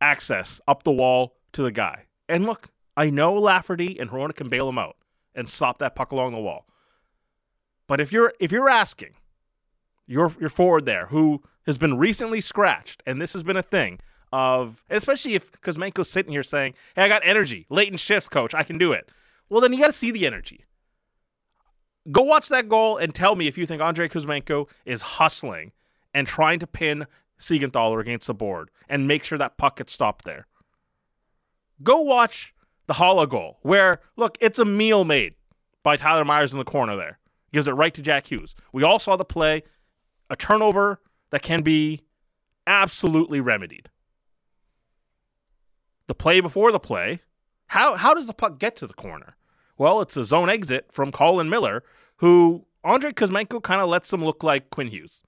access 0.01 0.61
up 0.67 0.85
the 0.85 0.91
wall 0.91 1.35
to 1.53 1.63
the 1.63 1.71
guy? 1.71 2.07
And 2.29 2.47
look, 2.47 2.71
I 2.97 3.11
know 3.11 3.35
Lafferty 3.35 3.99
and 4.01 4.11
Hronek 4.11 4.37
can 4.37 4.49
bail 4.49 4.69
him 4.69 4.79
out 4.79 4.97
and 5.35 5.49
stop 5.49 5.79
that 5.79 5.95
puck 5.95 6.13
along 6.13 6.33
the 6.33 6.41
wall. 6.41 6.67
But 7.87 8.01
if 8.01 8.13
you're 8.13 8.33
if 8.41 8.51
you're 8.51 8.69
asking 8.69 9.15
your 10.07 10.33
your 10.41 10.51
forward 10.51 10.85
there 10.85 11.07
who 11.07 11.43
has 11.67 11.79
been 11.79 11.99
recently 11.99 12.41
scratched, 12.41 13.03
and 13.07 13.21
this 13.21 13.35
has 13.35 13.43
been 13.43 13.57
a 13.57 13.63
thing 13.63 14.01
of 14.33 14.85
especially 14.91 15.35
if 15.35 15.51
Kuzmenko's 15.61 16.11
sitting 16.11 16.33
here 16.33 16.43
saying, 16.43 16.75
Hey, 16.95 17.03
I 17.03 17.09
got 17.09 17.23
energy, 17.25 17.67
latent 17.71 18.01
shifts, 18.01 18.29
coach, 18.29 18.55
I 18.55 18.63
can 18.63 18.79
do 18.79 18.93
it. 18.93 19.11
Well 19.49 19.61
then 19.61 19.73
you 19.73 19.79
gotta 19.79 19.93
see 19.93 20.11
the 20.11 20.27
energy. 20.27 20.65
Go 22.11 22.23
watch 22.23 22.49
that 22.49 22.69
goal 22.69 22.97
and 22.97 23.15
tell 23.15 23.37
me 23.37 23.49
if 23.49 23.59
you 23.59 23.67
think 23.67 23.83
Andrei 23.83 24.09
Kuzmenko 24.09 24.69
is 24.87 25.03
hustling 25.03 25.73
and 26.15 26.27
trying 26.27 26.59
to 26.61 26.67
pin 26.67 27.07
Siegenthaler 27.39 28.01
against 28.01 28.27
the 28.27 28.35
board 28.35 28.71
and 28.89 29.07
make 29.07 29.25
sure 29.25 29.39
that 29.39 29.59
puck 29.59 29.77
gets 29.77 29.93
stopped 29.93 30.25
there. 30.25 30.47
Go 31.83 32.01
watch 32.01 32.55
the 32.87 32.95
Haula 32.95 33.29
goal, 33.29 33.59
where 33.63 34.01
look, 34.17 34.39
it's 34.41 34.59
a 34.59 34.65
meal 34.65 35.05
made 35.05 35.35
by 35.83 35.97
Tyler 35.97 36.25
Myers 36.25 36.53
in 36.53 36.59
the 36.59 36.65
corner 36.65 36.97
there. 36.97 37.19
Gives 37.53 37.69
it 37.69 37.73
right 37.73 37.95
to 37.95 38.03
Jack 38.03 38.27
Hughes. 38.27 38.55
We 38.73 38.83
all 38.83 38.99
saw 38.99 39.17
the 39.17 39.25
play, 39.25 39.63
a 40.29 40.37
turnover 40.37 41.01
that 41.31 41.43
can 41.43 41.63
be 41.63 42.03
absolutely 42.67 43.41
remedied. 43.41 43.89
The 46.09 46.15
play 46.15 46.41
before 46.41 46.73
the 46.73 46.81
play, 46.81 47.21
how 47.69 47.95
how 47.95 48.15
does 48.15 48.27
the 48.27 48.35
puck 48.35 48.59
get 48.59 48.75
to 48.77 48.87
the 48.87 48.95
corner? 48.95 49.37
Well, 49.77 50.01
it's 50.01 50.17
a 50.17 50.25
zone 50.25 50.51
exit 50.51 50.89
from 50.91 51.13
Colin 51.13 51.49
Miller, 51.49 51.85
who 52.17 52.65
Andrei 52.83 53.13
Kuzmenko 53.13 53.63
kind 53.63 53.81
of 53.81 53.89
lets 53.89 54.13
him 54.13 54.25
look 54.25 54.43
like 54.43 54.71
Quinn 54.71 54.89
Hughes. 54.89 55.23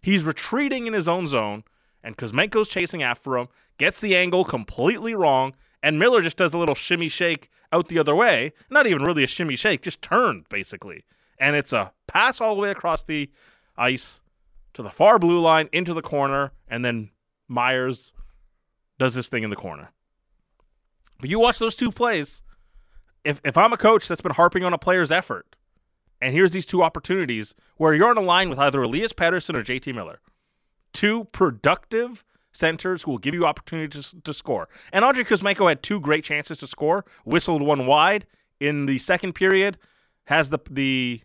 He's 0.00 0.24
retreating 0.24 0.86
in 0.86 0.94
his 0.94 1.08
own 1.08 1.26
zone, 1.26 1.62
and 2.02 2.16
Kuzmenko's 2.16 2.68
chasing 2.68 3.02
after 3.02 3.36
him, 3.36 3.48
gets 3.78 4.00
the 4.00 4.16
angle 4.16 4.44
completely 4.44 5.14
wrong, 5.14 5.54
and 5.82 5.98
Miller 5.98 6.22
just 6.22 6.38
does 6.38 6.54
a 6.54 6.58
little 6.58 6.74
shimmy 6.74 7.08
shake 7.08 7.50
out 7.70 7.88
the 7.88 7.98
other 7.98 8.14
way. 8.14 8.52
Not 8.70 8.86
even 8.86 9.02
really 9.02 9.24
a 9.24 9.28
shimmy 9.28 9.56
shake, 9.56 9.82
just 9.82 10.00
turned, 10.00 10.48
basically. 10.48 11.04
And 11.38 11.54
it's 11.54 11.72
a 11.72 11.92
pass 12.06 12.40
all 12.40 12.54
the 12.54 12.62
way 12.62 12.70
across 12.70 13.02
the 13.02 13.30
ice 13.76 14.22
to 14.72 14.82
the 14.82 14.90
far 14.90 15.18
blue 15.18 15.40
line 15.40 15.68
into 15.72 15.92
the 15.92 16.02
corner, 16.02 16.52
and 16.66 16.84
then 16.84 17.10
Myers 17.46 18.12
does 18.98 19.14
this 19.14 19.28
thing 19.28 19.42
in 19.42 19.50
the 19.50 19.56
corner. 19.56 19.90
But 21.20 21.30
you 21.30 21.38
watch 21.38 21.58
those 21.58 21.76
two 21.76 21.90
plays. 21.90 22.42
If 23.24 23.40
if 23.44 23.56
I'm 23.56 23.72
a 23.72 23.76
coach 23.76 24.08
that's 24.08 24.20
been 24.20 24.32
harping 24.32 24.64
on 24.64 24.74
a 24.74 24.78
player's 24.78 25.10
effort, 25.10 25.56
and 26.20 26.34
here's 26.34 26.52
these 26.52 26.66
two 26.66 26.82
opportunities 26.82 27.54
where 27.76 27.94
you're 27.94 28.10
on 28.10 28.18
a 28.18 28.22
line 28.22 28.50
with 28.50 28.58
either 28.58 28.82
Elias 28.82 29.12
Pettersson 29.12 29.56
or 29.56 29.62
JT 29.62 29.94
Miller, 29.94 30.20
two 30.92 31.24
productive 31.24 32.24
centers 32.52 33.02
who 33.02 33.10
will 33.10 33.18
give 33.18 33.34
you 33.34 33.44
opportunities 33.44 34.10
to, 34.10 34.20
to 34.20 34.32
score. 34.32 34.68
And 34.92 35.04
Andrei 35.04 35.24
Kuzmenko 35.24 35.68
had 35.68 35.82
two 35.82 36.00
great 36.00 36.24
chances 36.24 36.58
to 36.58 36.66
score, 36.66 37.04
whistled 37.24 37.62
one 37.62 37.86
wide 37.86 38.26
in 38.60 38.86
the 38.86 38.98
second 38.98 39.34
period, 39.34 39.76
has 40.26 40.50
the 40.50 40.58
the 40.70 41.20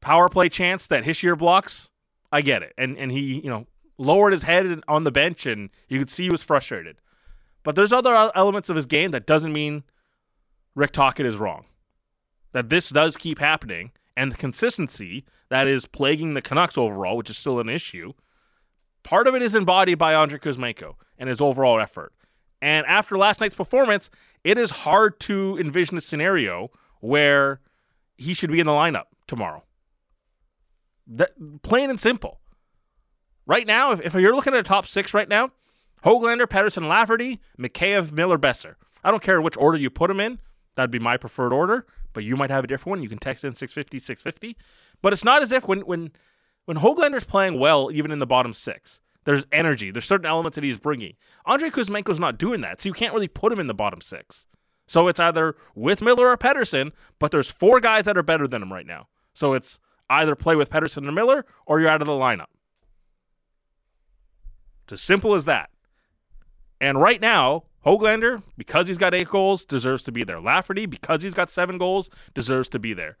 power 0.00 0.28
play 0.28 0.48
chance 0.48 0.86
that 0.88 1.04
Hischier 1.04 1.36
blocks. 1.36 1.90
I 2.30 2.42
get 2.42 2.62
it. 2.62 2.74
And 2.76 2.98
and 2.98 3.10
he, 3.10 3.40
you 3.40 3.48
know, 3.48 3.66
lowered 3.96 4.32
his 4.32 4.42
head 4.42 4.82
on 4.88 5.04
the 5.04 5.12
bench 5.12 5.46
and 5.46 5.70
you 5.88 5.98
could 5.98 6.10
see 6.10 6.24
he 6.24 6.30
was 6.30 6.42
frustrated. 6.42 6.96
But 7.64 7.74
there's 7.74 7.92
other 7.92 8.30
elements 8.34 8.68
of 8.68 8.76
his 8.76 8.86
game 8.86 9.10
that 9.10 9.26
doesn't 9.26 9.52
mean 9.52 9.82
Rick 10.74 10.92
Tocchet 10.92 11.26
is 11.26 11.36
wrong. 11.36 11.64
That 12.52 12.68
this 12.68 12.90
does 12.90 13.16
keep 13.16 13.40
happening 13.40 13.90
and 14.16 14.30
the 14.30 14.36
consistency 14.36 15.24
that 15.48 15.66
is 15.66 15.86
plaguing 15.86 16.34
the 16.34 16.42
Canucks 16.42 16.78
overall, 16.78 17.16
which 17.16 17.30
is 17.30 17.38
still 17.38 17.58
an 17.58 17.68
issue, 17.68 18.12
part 19.02 19.26
of 19.26 19.34
it 19.34 19.42
is 19.42 19.54
embodied 19.54 19.98
by 19.98 20.14
Andrei 20.14 20.38
Kuzmenko 20.38 20.94
and 21.18 21.28
his 21.28 21.40
overall 21.40 21.80
effort. 21.80 22.12
And 22.62 22.86
after 22.86 23.18
last 23.18 23.40
night's 23.40 23.56
performance, 23.56 24.08
it 24.44 24.56
is 24.56 24.70
hard 24.70 25.18
to 25.20 25.58
envision 25.58 25.98
a 25.98 26.00
scenario 26.00 26.70
where 27.00 27.60
he 28.16 28.34
should 28.34 28.50
be 28.50 28.60
in 28.60 28.66
the 28.66 28.72
lineup 28.72 29.06
tomorrow. 29.26 29.64
That, 31.06 31.32
plain 31.62 31.90
and 31.90 32.00
simple. 32.00 32.40
Right 33.46 33.66
now, 33.66 33.92
if, 33.92 34.00
if 34.00 34.14
you're 34.14 34.34
looking 34.34 34.54
at 34.54 34.60
a 34.60 34.62
top 34.62 34.86
six 34.86 35.12
right 35.12 35.28
now, 35.28 35.50
Hoglander, 36.04 36.46
Pettersson, 36.46 36.88
Lafferty, 36.88 37.40
Mikheyev, 37.58 38.12
Miller, 38.12 38.38
Boeser. 38.38 38.74
I 39.02 39.10
don't 39.10 39.22
care 39.22 39.40
which 39.40 39.56
order 39.56 39.78
you 39.78 39.90
put 39.90 40.08
them 40.08 40.20
in. 40.20 40.38
That'd 40.74 40.90
be 40.90 40.98
my 40.98 41.16
preferred 41.16 41.52
order, 41.52 41.86
but 42.12 42.24
you 42.24 42.36
might 42.36 42.50
have 42.50 42.64
a 42.64 42.66
different 42.66 42.90
one. 42.90 43.02
You 43.02 43.08
can 43.08 43.18
text 43.18 43.44
in 43.44 43.54
650, 43.54 43.98
650. 43.98 44.56
But 45.02 45.12
it's 45.12 45.24
not 45.24 45.42
as 45.42 45.52
if 45.52 45.66
when 45.66 45.80
when 45.80 46.12
when 46.64 46.78
Hoglander's 46.78 47.24
playing 47.24 47.58
well, 47.58 47.90
even 47.92 48.10
in 48.10 48.18
the 48.18 48.26
bottom 48.26 48.54
six, 48.54 49.00
there's 49.24 49.46
energy. 49.52 49.90
There's 49.90 50.06
certain 50.06 50.26
elements 50.26 50.56
that 50.56 50.64
he's 50.64 50.78
bringing. 50.78 51.14
Andrei 51.46 51.70
Kuzmenko's 51.70 52.20
not 52.20 52.38
doing 52.38 52.60
that, 52.62 52.80
so 52.80 52.88
you 52.88 52.94
can't 52.94 53.14
really 53.14 53.28
put 53.28 53.52
him 53.52 53.60
in 53.60 53.66
the 53.66 53.74
bottom 53.74 54.00
six. 54.00 54.46
So 54.86 55.08
it's 55.08 55.20
either 55.20 55.56
with 55.74 56.02
Miller 56.02 56.28
or 56.28 56.36
Pettersson, 56.36 56.92
but 57.18 57.30
there's 57.30 57.50
four 57.50 57.80
guys 57.80 58.04
that 58.04 58.18
are 58.18 58.22
better 58.22 58.46
than 58.46 58.62
him 58.62 58.72
right 58.72 58.86
now. 58.86 59.08
So 59.32 59.54
it's 59.54 59.80
either 60.10 60.34
play 60.34 60.56
with 60.56 60.70
Pettersson 60.70 61.08
or 61.08 61.12
Miller, 61.12 61.46
or 61.66 61.80
you're 61.80 61.88
out 61.88 62.02
of 62.02 62.06
the 62.06 62.12
lineup. 62.12 62.46
It's 64.84 64.94
as 64.94 65.00
simple 65.00 65.34
as 65.34 65.46
that. 65.46 65.70
And 66.84 67.00
right 67.00 67.18
now, 67.18 67.64
Hoglander, 67.86 68.42
because 68.58 68.88
he's 68.88 68.98
got 68.98 69.14
eight 69.14 69.30
goals, 69.30 69.64
deserves 69.64 70.02
to 70.02 70.12
be 70.12 70.22
there. 70.22 70.38
Lafferty, 70.38 70.84
because 70.84 71.22
he's 71.22 71.32
got 71.32 71.48
seven 71.48 71.78
goals, 71.78 72.10
deserves 72.34 72.68
to 72.68 72.78
be 72.78 72.92
there. 72.92 73.16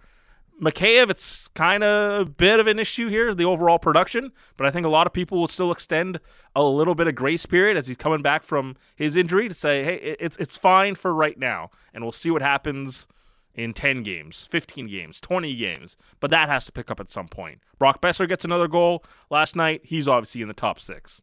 Mikheyev, 0.60 1.08
it's 1.08 1.48
kind 1.48 1.82
of 1.82 2.20
a 2.20 2.24
bit 2.26 2.60
of 2.60 2.66
an 2.66 2.78
issue 2.78 3.08
here, 3.08 3.34
the 3.34 3.46
overall 3.46 3.78
production, 3.78 4.32
but 4.58 4.66
I 4.66 4.70
think 4.70 4.84
a 4.84 4.90
lot 4.90 5.06
of 5.06 5.14
people 5.14 5.38
will 5.38 5.48
still 5.48 5.72
extend 5.72 6.20
a 6.54 6.62
little 6.62 6.94
bit 6.94 7.06
of 7.06 7.14
grace 7.14 7.46
period 7.46 7.78
as 7.78 7.86
he's 7.86 7.96
coming 7.96 8.20
back 8.20 8.42
from 8.42 8.76
his 8.96 9.16
injury 9.16 9.48
to 9.48 9.54
say, 9.54 9.82
hey, 9.82 10.16
it's 10.20 10.36
it's 10.36 10.58
fine 10.58 10.94
for 10.94 11.14
right 11.14 11.38
now, 11.38 11.70
and 11.94 12.04
we'll 12.04 12.12
see 12.12 12.30
what 12.30 12.42
happens 12.42 13.08
in 13.54 13.72
10 13.72 14.02
games, 14.02 14.46
15 14.50 14.88
games, 14.88 15.22
20 15.22 15.56
games, 15.56 15.96
but 16.20 16.30
that 16.30 16.50
has 16.50 16.66
to 16.66 16.72
pick 16.72 16.90
up 16.90 17.00
at 17.00 17.10
some 17.10 17.28
point. 17.28 17.60
Brock 17.78 18.02
Boeser 18.02 18.28
gets 18.28 18.44
another 18.44 18.68
goal 18.68 19.02
last 19.30 19.56
night. 19.56 19.80
He's 19.84 20.06
obviously 20.06 20.42
in 20.42 20.48
the 20.48 20.54
top 20.54 20.78
six. 20.78 21.22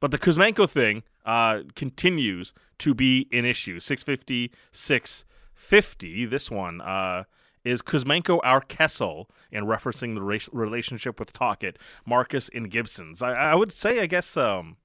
But 0.00 0.10
the 0.10 0.18
Kuzmenko 0.18 0.68
thing 0.68 1.02
uh, 1.26 1.60
continues 1.76 2.52
to 2.78 2.94
be 2.94 3.28
an 3.32 3.44
issue. 3.44 3.78
650, 3.78 4.50
650. 4.72 6.26
This 6.26 6.50
one 6.50 6.80
uh, 6.80 7.24
is 7.64 7.82
Kuzmenko 7.82 8.40
our 8.42 8.62
Kessel, 8.62 9.28
and 9.52 9.66
referencing 9.66 10.14
the 10.14 10.22
race, 10.22 10.48
relationship 10.52 11.20
with 11.20 11.34
Tocchet, 11.34 11.78
Marcus 12.06 12.48
and 12.54 12.70
Gibson's. 12.70 13.20
I, 13.20 13.32
I, 13.32 13.54
would 13.54 13.72
say, 13.72 14.00
I 14.00 14.06
guess, 14.06 14.36
um, 14.36 14.78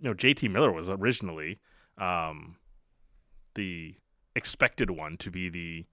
you 0.00 0.08
know, 0.08 0.14
JT 0.14 0.50
Miller 0.50 0.72
was 0.72 0.90
originally 0.90 1.60
um, 1.96 2.56
the 3.54 3.94
expected 4.34 4.90
one 4.90 5.16
to 5.18 5.30
be 5.30 5.48
the 5.48 5.86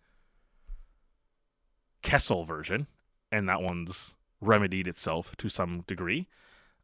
Kessel 2.01 2.45
version, 2.45 2.87
and 3.31 3.47
that 3.47 3.61
one's 3.61 4.15
remedied 4.41 4.87
itself 4.87 5.35
to 5.37 5.49
some 5.49 5.83
degree 5.85 6.27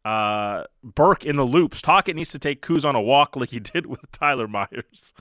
uh, 0.05 0.65
Burke 0.83 1.25
in 1.25 1.35
the 1.35 1.43
loops. 1.43 1.81
Tocchet 1.81 2.15
needs 2.15 2.29
to 2.29 2.39
take 2.39 2.61
Kuz 2.61 2.85
on 2.85 2.95
a 2.95 3.01
walk 3.01 3.35
like 3.35 3.49
he 3.49 3.59
did 3.73 3.87
with 3.87 4.09
Tyler 4.11 4.47
Myers. 4.47 5.13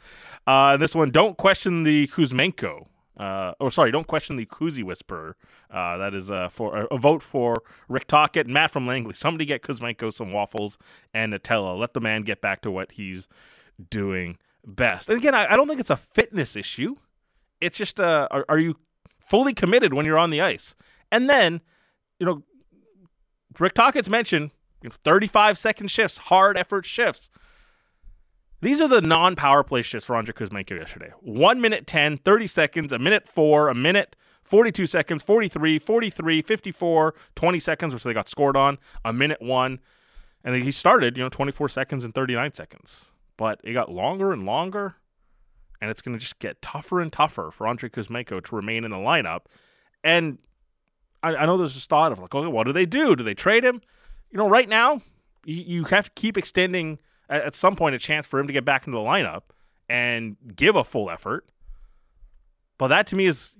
Uh, 0.47 0.73
and 0.75 0.83
this 0.83 0.95
one, 0.95 1.11
don't 1.11 1.37
question 1.37 1.83
the 1.83 2.07
Kuzmenko. 2.09 2.87
Uh, 3.17 3.53
or 3.61 3.71
sorry, 3.71 3.93
don't 3.93 4.09
question 4.09 4.37
the 4.37 4.45
Kuzi 4.45 4.83
whisperer. 4.83 5.37
Uh, 5.71 5.97
that 5.99 6.15
is 6.15 6.33
uh, 6.33 6.49
for 6.49 6.77
a, 6.77 6.87
a, 6.87 6.99
vote 6.99 7.23
for 7.23 7.63
Rick 7.89 8.09
Tocchet, 8.09 8.47
and 8.47 8.53
Matt 8.53 8.73
from 8.73 8.89
Langley. 8.89 9.15
Somebody 9.15 9.45
get 9.45 9.63
Kuzmenko 9.63 10.13
some 10.13 10.33
waffles 10.33 10.79
and 11.15 11.33
Nutella. 11.33 11.79
Let 11.79 11.95
the 11.95 12.01
man 12.01 12.23
get 12.23 12.41
back 12.41 12.61
to 12.63 12.73
what 12.73 12.93
he's 12.93 13.29
doing 13.89 14.37
best. 14.67 15.09
And 15.09 15.17
again, 15.17 15.33
I, 15.33 15.53
I 15.53 15.57
don't 15.57 15.69
think 15.69 15.79
it's 15.79 15.91
a 15.91 15.97
fitness 15.97 16.57
issue. 16.57 16.97
It's 17.61 17.77
just, 17.77 18.01
uh, 18.01 18.27
are, 18.33 18.45
are 18.49 18.59
you 18.59 18.77
fully 19.21 19.55
committed 19.55 19.95
when 19.95 20.05
you're 20.05 20.19
on 20.19 20.31
the 20.31 20.41
ice? 20.41 20.75
And 21.13 21.31
then, 21.31 21.61
you 22.19 22.27
know, 22.27 22.43
Rick 23.61 23.75
Tocchet's 23.75 24.09
mentioned 24.09 24.51
35 24.91 25.59
second 25.59 25.91
shifts, 25.91 26.19
hard 26.19 26.57
effort 26.57 26.85
shifts. 26.85 27.31
These 28.61 28.81
are 28.81 28.89
the 28.89 29.03
non 29.03 29.37
power 29.37 29.63
play 29.63 29.83
shifts 29.83 30.07
for 30.07 30.17
Andrei 30.17 30.33
Kuzmenko 30.33 30.79
yesterday. 30.79 31.13
1 31.21 31.61
minute 31.61 31.87
10, 31.87 32.19
30 32.19 32.47
seconds, 32.47 32.93
a 32.93 32.99
minute 32.99 33.29
4, 33.29 33.69
a 33.69 33.75
minute 33.75 34.17
42 34.43 34.87
seconds, 34.87 35.23
43, 35.23 35.79
43, 35.79 36.43
54, 36.43 37.15
20 37.35 37.59
seconds, 37.59 37.95
which 37.95 38.05
they 38.05 38.13
got 38.13 38.29
scored 38.29 38.57
on, 38.57 38.79
a 39.05 39.13
minute 39.13 39.41
1. 39.41 39.81
And 40.45 40.63
he 40.63 40.71
started, 40.71 41.17
you 41.17 41.23
know, 41.23 41.31
24 41.31 41.71
seconds 41.71 42.05
and 42.05 42.15
39 42.15 42.53
seconds. 42.53 43.11
But 43.37 43.61
it 43.65 43.73
got 43.73 43.91
longer 43.91 44.33
and 44.33 44.45
longer. 44.45 44.97
And 45.81 45.91
it's 45.91 46.03
going 46.03 46.17
to 46.17 46.21
just 46.21 46.39
get 46.39 46.63
tougher 46.63 47.01
and 47.01 47.13
tougher 47.13 47.51
for 47.51 47.67
Andrei 47.67 47.89
Kuzmenko 47.89 48.45
to 48.45 48.57
remain 48.57 48.85
in 48.85 48.91
the 48.91 48.97
lineup. 48.97 49.41
And 50.03 50.39
I, 51.23 51.35
I 51.35 51.47
know 51.47 51.57
there's 51.57 51.75
this 51.75 51.87
thought 51.87 52.13
of 52.13 52.19
like, 52.19 52.35
okay, 52.35 52.47
what 52.47 52.65
do 52.65 52.73
they 52.73 52.87
do? 52.87 53.17
Do 53.17 53.25
they 53.25 53.35
trade 53.35 53.65
him? 53.65 53.81
You 54.35 54.39
know, 54.39 54.49
right 54.49 54.69
now, 54.69 55.01
you, 55.45 55.85
have 55.85 56.07
to 56.07 56.11
keep 56.17 56.37
extending 56.37 56.99
at, 57.29 57.45
at 57.45 57.55
some 57.55 57.77
point 57.77 57.95
a 57.95 58.01
chance 58.01 58.27
for 58.27 58.41
him 58.41 58.49
to 58.49 58.53
get 58.53 58.65
back 58.65 58.85
into 58.85 58.99
the 58.99 59.05
lineup 59.05 59.43
and 59.89 60.37
give 60.57 60.75
a 60.75 60.83
full 60.83 61.09
effort. 61.09 61.49
But 62.77 62.89
that 62.89 63.07
to 63.07 63.17
me 63.17 63.27
is 63.27 63.57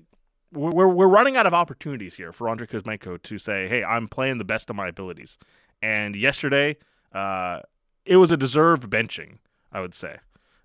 we're 0.53 0.89
we're 0.89 1.07
running 1.07 1.37
out 1.37 1.47
of 1.47 1.55
opportunities 1.55 2.15
here 2.15 2.33
for 2.33 2.49
Andrei 2.49 2.67
Kuzmenko 2.67 3.23
to 3.23 3.39
say, 3.39 3.69
"Hey, 3.69 3.85
I'm 3.85 4.09
playing 4.09 4.39
the 4.39 4.45
best 4.45 4.69
of 4.69 4.75
my 4.75 4.89
abilities." 4.89 5.39
And 5.81 6.17
yesterday, 6.17 6.77
uh, 7.13 7.61
it 8.05 8.17
was 8.17 8.33
a 8.33 8.37
deserved 8.37 8.91
benching, 8.91 9.39
I 9.71 9.81
would 9.81 9.95
say. 9.95 10.17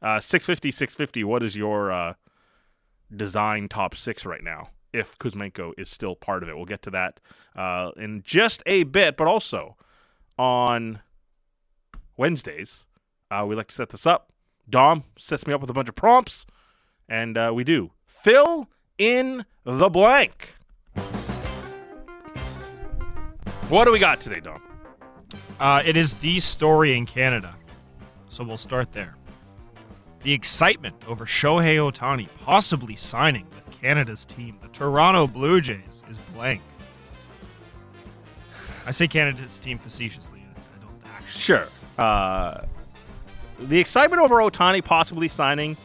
Uh, 0.01 0.20
650, 0.20 0.72
650. 0.72 1.24
What 1.24 1.44
is 1.44 1.56
your 1.56 1.92
uh, 1.92 2.13
design 3.16 3.70
top 3.70 3.94
six 3.94 4.25
right 4.25 4.44
now? 4.44 4.70
If 4.92 5.20
Kuzmenko 5.20 5.74
is 5.78 5.88
still 5.88 6.16
part 6.16 6.42
of 6.42 6.50
it, 6.50 6.56
we'll 6.56 6.66
get 6.66 6.82
to 6.84 6.89
that 6.89 7.20
uh, 7.56 7.92
in 7.96 8.24
just 8.24 8.63
a 8.66 8.86
bit. 8.86 9.16
But 9.16 9.28
also 9.28 9.78
on 10.39 11.01
Wednesdays, 12.17 12.86
uh, 13.29 13.46
we 13.48 13.55
like 13.55 13.67
to 13.67 13.75
set 13.75 13.89
this 13.89 14.08
up. 14.08 14.31
Dom 14.69 15.03
sets 15.17 15.46
me 15.46 15.53
up 15.53 15.60
with 15.60 15.69
a 15.69 15.74
bunch 15.74 15.89
of 15.89 15.96
prompts, 15.96 16.46
and 17.10 17.38
uh, 17.38 17.51
we 17.53 17.63
do 17.63 17.91
fill 18.05 18.69
in 18.98 19.46
the 19.65 19.89
blank. 19.89 20.55
What 23.67 23.86
do 23.86 23.91
we 23.91 24.00
got 24.00 24.22
today, 24.22 24.39
Dom? 24.39 24.62
Uh, 25.60 25.84
it 25.86 25.98
is 25.98 26.15
the 26.15 26.39
story 26.39 26.96
in 26.96 27.05
Canada. 27.05 27.53
So 28.29 28.43
we'll 28.43 28.58
start 28.58 28.93
there. 28.93 29.15
The 30.24 30.34
excitement 30.34 30.96
over 31.08 31.25
Shohei 31.25 31.75
Ohtani 31.77 32.27
possibly 32.43 32.96
signing 32.96 33.46
with 33.53 33.81
Canada's 33.81 34.24
team, 34.24 34.58
the 34.62 34.69
Toronto 34.69 35.27
Blue 35.27 35.60
Jays, 35.60 36.03
is 36.10 36.17
blank. 36.34 36.62
I 38.89 38.91
say 38.91 39.08
Canada's 39.08 39.60
team 39.60 39.77
facetiously. 39.77 40.43
I 40.43 40.84
don't 40.84 41.13
actually. 41.13 41.39
Sure. 41.39 41.67
Uh, 42.00 42.62
the 43.60 43.77
excitement 43.77 44.19
over 44.19 44.38
Ohtani 44.38 44.84
possibly 44.84 45.27
signing 45.27 45.77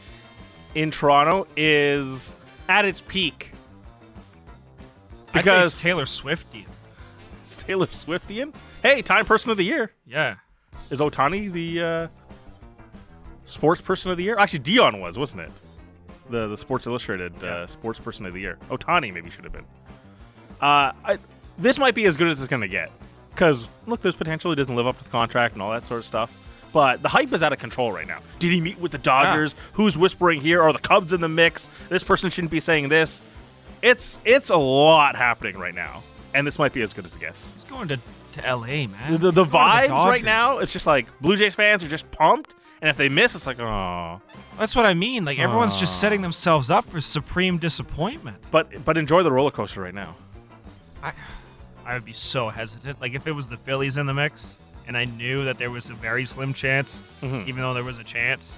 in 0.73 0.89
Toronto 0.89 1.45
is 1.55 2.33
at 2.67 2.83
its 2.83 3.01
peak. 3.01 3.51
Because 5.31 5.73
it's 5.73 5.81
Taylor 5.83 6.05
Swiftian. 6.05 6.65
it's 7.43 7.55
Taylor 7.57 7.85
Swiftian. 7.85 8.55
Hey, 8.81 9.03
Time 9.03 9.25
Person 9.27 9.51
of 9.51 9.57
the 9.57 9.65
Year. 9.65 9.91
Yeah. 10.07 10.37
Is 10.89 10.97
Ohtani 10.97 11.51
the 11.51 11.83
uh, 11.83 12.07
Sports 13.43 13.81
Person 13.81 14.09
of 14.09 14.17
the 14.17 14.23
Year? 14.23 14.35
Actually, 14.39 14.61
Deion 14.61 14.99
was, 14.99 15.19
wasn't 15.19 15.43
it? 15.43 15.51
The 16.31 16.47
the 16.47 16.57
Sports 16.57 16.87
Illustrated 16.87 17.43
uh, 17.43 17.67
Sports 17.67 17.99
Person 17.99 18.25
of 18.25 18.33
the 18.33 18.39
Year. 18.39 18.57
Ohtani 18.69 19.13
maybe 19.13 19.29
should 19.29 19.43
have 19.43 19.53
been. 19.53 19.65
Uh, 20.59 20.91
I, 21.03 21.19
this 21.57 21.79
might 21.79 21.95
be 21.95 22.05
as 22.05 22.17
good 22.17 22.27
as 22.27 22.39
it's 22.39 22.49
going 22.49 22.61
to 22.61 22.67
get. 22.67 22.91
Because, 23.31 23.69
look, 23.85 24.01
there's 24.01 24.15
potential 24.15 24.51
he 24.51 24.55
doesn't 24.55 24.75
live 24.75 24.87
up 24.87 24.97
to 24.97 25.03
the 25.03 25.09
contract 25.09 25.53
and 25.53 25.61
all 25.61 25.71
that 25.71 25.85
sort 25.85 25.99
of 25.99 26.05
stuff. 26.05 26.35
But 26.71 27.01
the 27.01 27.09
hype 27.09 27.31
is 27.31 27.41
out 27.41 27.53
of 27.53 27.59
control 27.59 27.91
right 27.91 28.07
now. 28.07 28.19
Did 28.39 28.51
he 28.51 28.59
meet 28.59 28.79
with 28.79 28.91
the 28.91 28.97
ah. 28.97 29.23
Dodgers? 29.23 29.55
Who's 29.73 29.97
whispering 29.97 30.41
here? 30.41 30.61
Are 30.61 30.73
the 30.73 30.79
Cubs 30.79 31.13
in 31.13 31.21
the 31.21 31.29
mix? 31.29 31.69
This 31.89 32.03
person 32.03 32.29
shouldn't 32.29 32.51
be 32.51 32.59
saying 32.59 32.89
this. 32.89 33.21
It's 33.81 34.19
it's 34.25 34.49
a 34.49 34.57
lot 34.57 35.15
happening 35.15 35.57
right 35.57 35.75
now, 35.75 36.03
and 36.33 36.45
this 36.45 36.57
might 36.57 36.73
be 36.73 36.81
as 36.81 36.93
good 36.93 37.05
as 37.05 37.15
it 37.15 37.21
gets. 37.21 37.53
He's 37.53 37.63
going 37.63 37.87
to, 37.89 37.99
to 38.33 38.55
LA, 38.55 38.87
man. 38.87 39.13
The, 39.13 39.17
the, 39.17 39.31
the 39.31 39.45
vibes 39.45 40.05
right 40.05 40.23
now, 40.23 40.57
it's 40.57 40.73
just 40.73 40.87
like 40.87 41.07
Blue 41.21 41.37
Jays 41.37 41.55
fans 41.55 41.83
are 41.83 41.87
just 41.87 42.09
pumped, 42.11 42.55
and 42.81 42.89
if 42.89 42.97
they 42.97 43.09
miss, 43.09 43.35
it's 43.35 43.45
like 43.45 43.59
oh. 43.59 44.21
That's 44.57 44.75
what 44.75 44.85
I 44.85 44.93
mean. 44.93 45.23
Like 45.23 45.39
everyone's 45.39 45.75
just 45.75 46.01
setting 46.01 46.21
themselves 46.21 46.69
up 46.71 46.85
for 46.85 46.99
supreme 46.99 47.57
disappointment. 47.57 48.37
But 48.51 48.83
but 48.83 48.97
enjoy 48.97 49.23
the 49.23 49.31
roller 49.31 49.51
coaster 49.51 49.81
right 49.81 49.93
now. 49.93 50.15
I 51.03 51.13
I 51.85 51.93
would 51.93 52.05
be 52.05 52.13
so 52.13 52.49
hesitant. 52.49 52.99
Like 52.99 53.13
if 53.13 53.27
it 53.27 53.31
was 53.31 53.47
the 53.47 53.57
Phillies 53.57 53.97
in 53.97 54.05
the 54.05 54.13
mix 54.13 54.55
and 54.87 54.97
I 54.97 55.05
knew 55.05 55.45
that 55.45 55.57
there 55.57 55.69
was 55.71 55.89
a 55.89 55.93
very 55.93 56.25
slim 56.25 56.53
chance, 56.53 57.03
Mhm. 57.21 57.47
even 57.47 57.61
though 57.61 57.73
there 57.73 57.83
was 57.83 57.99
a 57.99 58.03
chance, 58.03 58.57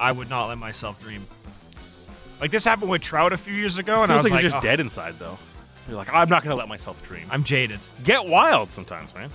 I 0.00 0.12
would 0.12 0.28
not 0.30 0.46
let 0.46 0.58
myself 0.58 1.00
dream. 1.00 1.26
Like 2.40 2.50
this 2.50 2.64
happened 2.64 2.90
with 2.90 3.02
Trout 3.02 3.32
a 3.32 3.36
few 3.36 3.54
years 3.54 3.78
ago, 3.78 4.02
and 4.02 4.10
I 4.10 4.16
was 4.16 4.24
like, 4.24 4.32
like, 4.32 4.42
you're 4.42 4.50
just 4.50 4.60
"Oh, 4.64 4.66
dead 4.68 4.80
inside 4.80 5.18
though. 5.18 5.38
You're 5.88 5.96
like 5.96 6.12
I'm 6.12 6.28
not 6.28 6.42
gonna 6.42 6.56
let 6.56 6.68
myself 6.68 7.00
dream. 7.06 7.26
I'm 7.30 7.44
jaded. 7.44 7.80
Get 8.04 8.24
wild 8.26 8.70
sometimes, 8.72 9.14
man. 9.14 9.30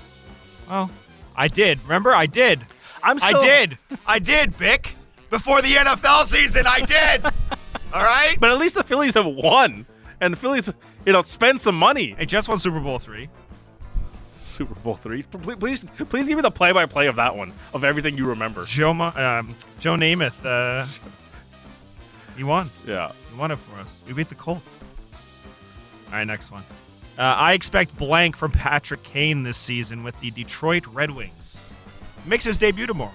Well, 0.69 0.89
I 1.35 1.47
did. 1.47 1.81
Remember, 1.83 2.13
I 2.13 2.25
did. 2.25 2.65
I'm 3.03 3.19
I 3.21 3.33
did. 3.33 3.77
I 4.05 4.19
did, 4.19 4.57
Bik. 4.57 4.87
Before 5.29 5.61
the 5.61 5.73
NFL 5.75 6.25
season, 6.25 6.65
I 6.67 6.81
did. 6.81 7.25
All 7.93 8.03
right. 8.03 8.37
but 8.39 8.49
at 8.51 8.57
least 8.57 8.75
the 8.75 8.83
Phillies 8.83 9.13
have 9.13 9.25
won, 9.25 9.85
and 10.21 10.33
the 10.33 10.37
Phillies, 10.37 10.71
you 11.05 11.13
know, 11.13 11.21
spend 11.21 11.61
some 11.61 11.75
money. 11.77 12.15
Hey, 12.17 12.25
just 12.25 12.47
won 12.49 12.57
Super 12.57 12.79
Bowl 12.79 12.99
three. 12.99 13.29
Super 14.31 14.75
Bowl 14.75 14.95
three. 14.95 15.23
Please, 15.23 15.85
please, 16.09 16.27
give 16.27 16.35
me 16.35 16.41
the 16.41 16.49
play-by-play 16.49 17.07
of 17.07 17.15
that 17.17 17.35
one 17.35 17.53
of 17.73 17.83
everything 17.83 18.17
you 18.17 18.25
remember. 18.25 18.63
Joe, 18.63 18.91
um, 18.91 19.55
Joe 19.79 19.95
Namath, 19.95 20.43
uh, 20.43 20.87
he 22.35 22.43
won. 22.43 22.69
Yeah. 22.87 23.11
He 23.31 23.37
won 23.37 23.51
it 23.51 23.57
for 23.57 23.79
us. 23.79 24.01
We 24.07 24.13
beat 24.13 24.29
the 24.29 24.35
Colts. 24.35 24.79
All 26.07 26.13
right, 26.13 26.23
next 26.23 26.51
one. 26.51 26.63
Uh, 27.19 27.21
I 27.37 27.53
expect 27.53 27.95
blank 27.97 28.35
from 28.35 28.51
Patrick 28.51 29.03
Kane 29.03 29.43
this 29.43 29.57
season 29.57 30.03
with 30.03 30.19
the 30.21 30.31
Detroit 30.31 30.87
Red 30.87 31.11
Wings. 31.11 31.59
Makes 32.25 32.45
his 32.45 32.57
debut 32.57 32.85
tomorrow. 32.87 33.11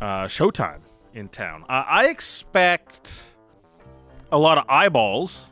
uh, 0.00 0.24
Showtime 0.26 0.80
in 1.14 1.28
town. 1.28 1.64
Uh, 1.68 1.84
I 1.86 2.08
expect 2.08 3.22
a 4.32 4.38
lot 4.38 4.58
of 4.58 4.64
eyeballs 4.68 5.50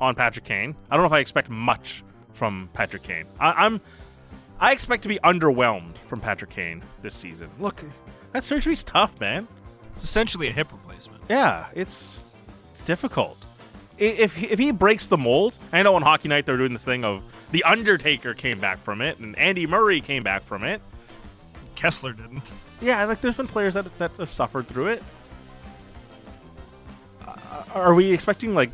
on 0.00 0.14
Patrick 0.14 0.44
Kane. 0.44 0.74
I 0.90 0.94
don't 0.96 1.02
know 1.02 1.06
if 1.06 1.12
I 1.12 1.20
expect 1.20 1.48
much 1.48 2.02
from 2.32 2.68
Patrick 2.72 3.02
Kane. 3.02 3.26
I, 3.40 3.64
I'm 3.66 3.80
I 4.60 4.72
expect 4.72 5.02
to 5.02 5.08
be 5.08 5.18
underwhelmed 5.24 5.96
from 6.08 6.20
Patrick 6.20 6.50
Kane 6.50 6.82
this 7.02 7.14
season. 7.14 7.48
Look, 7.58 7.82
that 8.32 8.44
surgery's 8.44 8.82
tough, 8.84 9.18
man. 9.20 9.46
It's 9.94 10.04
essentially 10.04 10.48
a 10.48 10.52
hip 10.52 10.70
replacement. 10.72 11.22
Yeah, 11.28 11.66
it's 11.74 12.34
it's 12.72 12.82
difficult. 12.82 13.38
If 13.98 14.34
he- 14.36 14.48
if 14.50 14.58
he 14.58 14.70
breaks 14.72 15.06
the 15.06 15.16
mold, 15.16 15.58
I 15.72 15.82
know 15.82 15.94
on 15.94 16.02
Hockey 16.02 16.28
Night 16.28 16.44
they're 16.44 16.58
doing 16.58 16.74
this 16.74 16.84
thing 16.84 17.02
of 17.04 17.22
the 17.50 17.64
Undertaker 17.64 18.34
came 18.34 18.58
back 18.60 18.76
from 18.78 19.00
it 19.00 19.18
and 19.18 19.38
Andy 19.38 19.66
Murray 19.66 20.02
came 20.02 20.22
back 20.22 20.44
from 20.44 20.64
it. 20.64 20.82
Kesler 21.76 22.14
didn't. 22.16 22.50
Yeah, 22.82 23.02
like 23.04 23.22
there's 23.22 23.36
been 23.38 23.46
players 23.46 23.72
that 23.74 23.86
that 23.98 24.10
have 24.18 24.30
suffered 24.30 24.68
through 24.68 24.88
it. 24.88 25.02
Uh, 27.26 27.34
are 27.74 27.94
we 27.94 28.12
expecting 28.12 28.54
like 28.54 28.70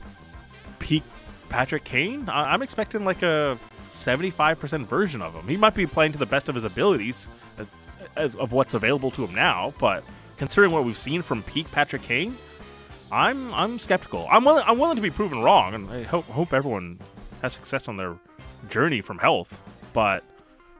peak 0.82 1.02
Patrick 1.48 1.84
Kane? 1.84 2.28
I- 2.28 2.52
I'm 2.52 2.62
expecting 2.62 3.04
like 3.04 3.22
a 3.22 3.58
75% 3.92 4.86
version 4.86 5.22
of 5.22 5.34
him. 5.34 5.46
He 5.48 5.56
might 5.56 5.74
be 5.74 5.86
playing 5.86 6.12
to 6.12 6.18
the 6.18 6.26
best 6.26 6.48
of 6.48 6.54
his 6.54 6.64
abilities 6.64 7.28
as, 7.58 7.66
as, 8.16 8.34
of 8.36 8.52
what's 8.52 8.74
available 8.74 9.10
to 9.12 9.24
him 9.24 9.34
now, 9.34 9.72
but 9.78 10.04
considering 10.36 10.72
what 10.72 10.84
we've 10.84 10.98
seen 10.98 11.22
from 11.22 11.42
peak 11.42 11.70
Patrick 11.72 12.02
Kane, 12.02 12.36
I'm 13.10 13.52
I'm 13.52 13.78
skeptical. 13.78 14.26
I'm 14.30 14.44
willing 14.44 14.64
I'm 14.66 14.78
willing 14.78 14.96
to 14.96 15.02
be 15.02 15.10
proven 15.10 15.42
wrong, 15.42 15.74
and 15.74 15.90
I 15.90 16.02
hope 16.02 16.24
hope 16.26 16.54
everyone 16.54 16.98
has 17.42 17.52
success 17.52 17.86
on 17.86 17.98
their 17.98 18.16
journey 18.70 19.02
from 19.02 19.18
health. 19.18 19.60
But 19.92 20.24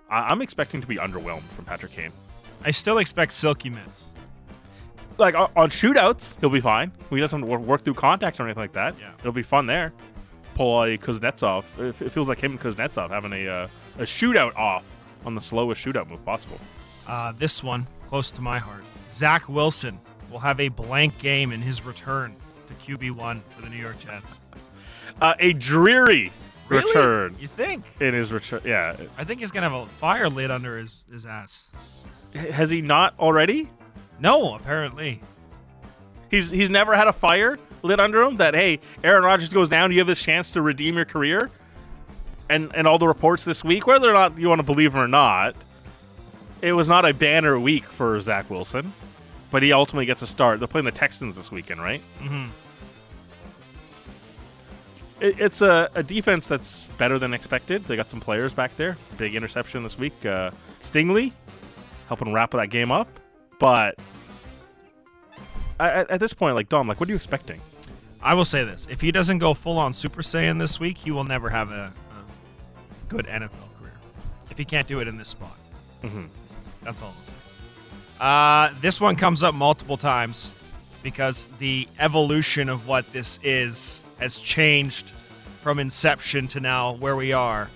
I, 0.08 0.28
I'm 0.28 0.40
expecting 0.40 0.80
to 0.80 0.86
be 0.86 0.96
underwhelmed 0.96 1.42
from 1.42 1.66
Patrick 1.66 1.92
Kane 1.92 2.12
I 2.64 2.70
still 2.70 2.98
expect 2.98 3.32
silky 3.32 3.70
mitts. 3.70 4.06
Like 5.18 5.34
on 5.34 5.70
shootouts, 5.70 6.38
he'll 6.40 6.50
be 6.50 6.60
fine. 6.60 6.92
He 7.10 7.18
doesn't 7.20 7.44
work 7.46 7.84
through 7.84 7.94
contact 7.94 8.38
or 8.40 8.44
anything 8.44 8.62
like 8.62 8.72
that. 8.72 8.94
Yeah. 8.98 9.12
it'll 9.20 9.32
be 9.32 9.42
fun 9.42 9.66
there. 9.66 9.92
Pull 10.54 10.82
a 10.82 10.98
Kuznetsov. 10.98 11.64
It, 12.02 12.12
feels 12.12 12.28
like 12.28 12.38
him 12.40 12.52
and 12.52 12.60
Kuznetsov 12.60 13.10
having 13.10 13.32
a 13.32 13.48
uh, 13.48 13.68
a 13.98 14.02
shootout 14.02 14.54
off 14.56 14.84
on 15.24 15.34
the 15.34 15.40
slowest 15.40 15.84
shootout 15.84 16.08
move 16.08 16.24
possible. 16.24 16.58
Uh, 17.06 17.32
this 17.38 17.62
one, 17.62 17.86
close 18.08 18.30
to 18.32 18.40
my 18.42 18.58
heart. 18.58 18.84
Zach 19.10 19.48
Wilson 19.48 19.98
will 20.30 20.38
have 20.40 20.60
a 20.60 20.68
blank 20.68 21.18
game 21.18 21.52
in 21.52 21.60
his 21.62 21.84
return 21.84 22.34
to 22.68 22.74
QB1 22.74 23.40
for 23.50 23.62
the 23.62 23.68
New 23.68 23.76
York 23.76 23.98
Jets. 23.98 24.32
Uh, 25.20 25.34
a 25.40 25.52
dreary 25.52 26.32
Really? 26.68 26.84
return 26.86 27.36
You 27.38 27.48
think? 27.48 27.84
in 28.00 28.14
his 28.14 28.32
return. 28.32 28.62
Yeah, 28.64 28.96
I 29.18 29.24
think 29.24 29.40
he's 29.40 29.50
going 29.50 29.62
to 29.64 29.68
have 29.70 29.82
a 29.82 29.86
fire 29.86 30.28
lit 30.30 30.50
under 30.50 30.78
his, 30.78 30.94
his 31.10 31.26
ass. 31.26 31.68
has 32.34 32.70
he 32.70 32.80
not 32.80 33.14
already? 33.18 33.68
No, 34.22 34.54
apparently. 34.54 35.20
He's 36.30 36.48
he's 36.50 36.70
never 36.70 36.94
had 36.94 37.08
a 37.08 37.12
fire 37.12 37.58
lit 37.82 37.98
under 38.00 38.22
him. 38.22 38.36
That 38.36 38.54
hey, 38.54 38.78
Aaron 39.02 39.24
Rodgers 39.24 39.48
goes 39.50 39.68
down, 39.68 39.90
you 39.90 39.98
have 39.98 40.06
this 40.06 40.22
chance 40.22 40.52
to 40.52 40.62
redeem 40.62 40.94
your 40.94 41.04
career. 41.04 41.50
And 42.48 42.70
and 42.74 42.86
all 42.86 42.98
the 42.98 43.08
reports 43.08 43.44
this 43.44 43.64
week, 43.64 43.86
whether 43.86 44.08
or 44.08 44.14
not 44.14 44.38
you 44.38 44.48
want 44.48 44.60
to 44.60 44.66
believe 44.66 44.92
them 44.92 45.00
or 45.02 45.08
not, 45.08 45.56
it 46.60 46.72
was 46.72 46.88
not 46.88 47.04
a 47.04 47.12
banner 47.12 47.58
week 47.58 47.84
for 47.84 48.18
Zach 48.20 48.48
Wilson, 48.48 48.92
but 49.50 49.62
he 49.62 49.72
ultimately 49.72 50.06
gets 50.06 50.22
a 50.22 50.26
start. 50.26 50.60
They're 50.60 50.68
playing 50.68 50.84
the 50.84 50.92
Texans 50.92 51.36
this 51.36 51.50
weekend, 51.50 51.82
right? 51.82 52.00
hmm 52.20 52.46
It, 55.20 55.40
it's 55.40 55.62
a, 55.62 55.90
a 55.94 56.02
defense 56.02 56.46
that's 56.46 56.86
better 56.98 57.18
than 57.18 57.34
expected. 57.34 57.84
They 57.86 57.96
got 57.96 58.08
some 58.08 58.20
players 58.20 58.52
back 58.54 58.76
there. 58.76 58.96
Big 59.18 59.34
interception 59.34 59.82
this 59.82 59.98
week. 59.98 60.24
Uh, 60.24 60.50
Stingley 60.82 61.32
helping 62.08 62.32
wrap 62.32 62.52
that 62.52 62.70
game 62.70 62.92
up. 62.92 63.08
But 63.58 63.96
at, 65.90 66.10
at 66.10 66.20
this 66.20 66.32
point, 66.34 66.56
like 66.56 66.68
Dom, 66.68 66.88
like 66.88 67.00
what 67.00 67.08
are 67.08 67.12
you 67.12 67.16
expecting? 67.16 67.60
I 68.22 68.34
will 68.34 68.44
say 68.44 68.64
this: 68.64 68.86
if 68.90 69.00
he 69.00 69.10
doesn't 69.12 69.38
go 69.38 69.54
full 69.54 69.78
on 69.78 69.92
Super 69.92 70.22
Saiyan 70.22 70.58
this 70.58 70.78
week, 70.78 70.98
he 70.98 71.10
will 71.10 71.24
never 71.24 71.50
have 71.50 71.70
a, 71.70 71.92
a 72.10 73.08
good 73.08 73.26
NFL 73.26 73.50
career. 73.80 73.92
If 74.50 74.58
he 74.58 74.64
can't 74.64 74.86
do 74.86 75.00
it 75.00 75.08
in 75.08 75.16
this 75.16 75.28
spot, 75.30 75.56
Mhm. 76.02 76.28
that's 76.82 77.00
all 77.02 77.14
I'll 77.16 77.22
say. 77.24 77.34
Uh, 78.20 78.70
this 78.80 79.00
one 79.00 79.16
comes 79.16 79.42
up 79.42 79.54
multiple 79.54 79.96
times 79.96 80.54
because 81.02 81.46
the 81.58 81.88
evolution 81.98 82.68
of 82.68 82.86
what 82.86 83.10
this 83.12 83.40
is 83.42 84.04
has 84.20 84.36
changed 84.38 85.10
from 85.60 85.78
inception 85.80 86.46
to 86.48 86.60
now 86.60 86.92
where 86.94 87.16
we 87.16 87.32
are. 87.32 87.68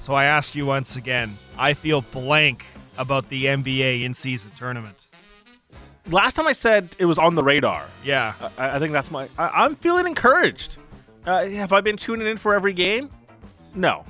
So 0.00 0.14
I 0.14 0.24
ask 0.24 0.54
you 0.54 0.64
once 0.66 0.96
again: 0.96 1.36
I 1.58 1.74
feel 1.74 2.00
blank 2.00 2.64
about 2.96 3.28
the 3.28 3.44
NBA 3.46 4.02
in-season 4.04 4.52
tournament. 4.56 4.96
Last 6.10 6.34
time 6.34 6.46
I 6.48 6.52
said 6.52 6.96
it 6.98 7.04
was 7.06 7.18
on 7.18 7.34
the 7.34 7.42
radar. 7.42 7.84
Yeah, 8.04 8.34
I, 8.58 8.76
I 8.76 8.78
think 8.78 8.92
that's 8.92 9.10
my. 9.10 9.28
I, 9.38 9.64
I'm 9.64 9.76
feeling 9.76 10.06
encouraged. 10.06 10.78
Uh, 11.24 11.46
have 11.46 11.72
I 11.72 11.80
been 11.80 11.96
tuning 11.96 12.26
in 12.26 12.36
for 12.36 12.54
every 12.54 12.72
game? 12.72 13.08
No. 13.74 14.04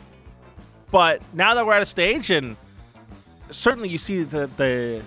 But 0.90 1.20
now 1.34 1.54
that 1.54 1.66
we're 1.66 1.74
at 1.74 1.82
a 1.82 1.86
stage, 1.86 2.30
and 2.30 2.56
certainly 3.50 3.88
you 3.90 3.98
see 3.98 4.22
the 4.22 4.48
the 4.56 5.02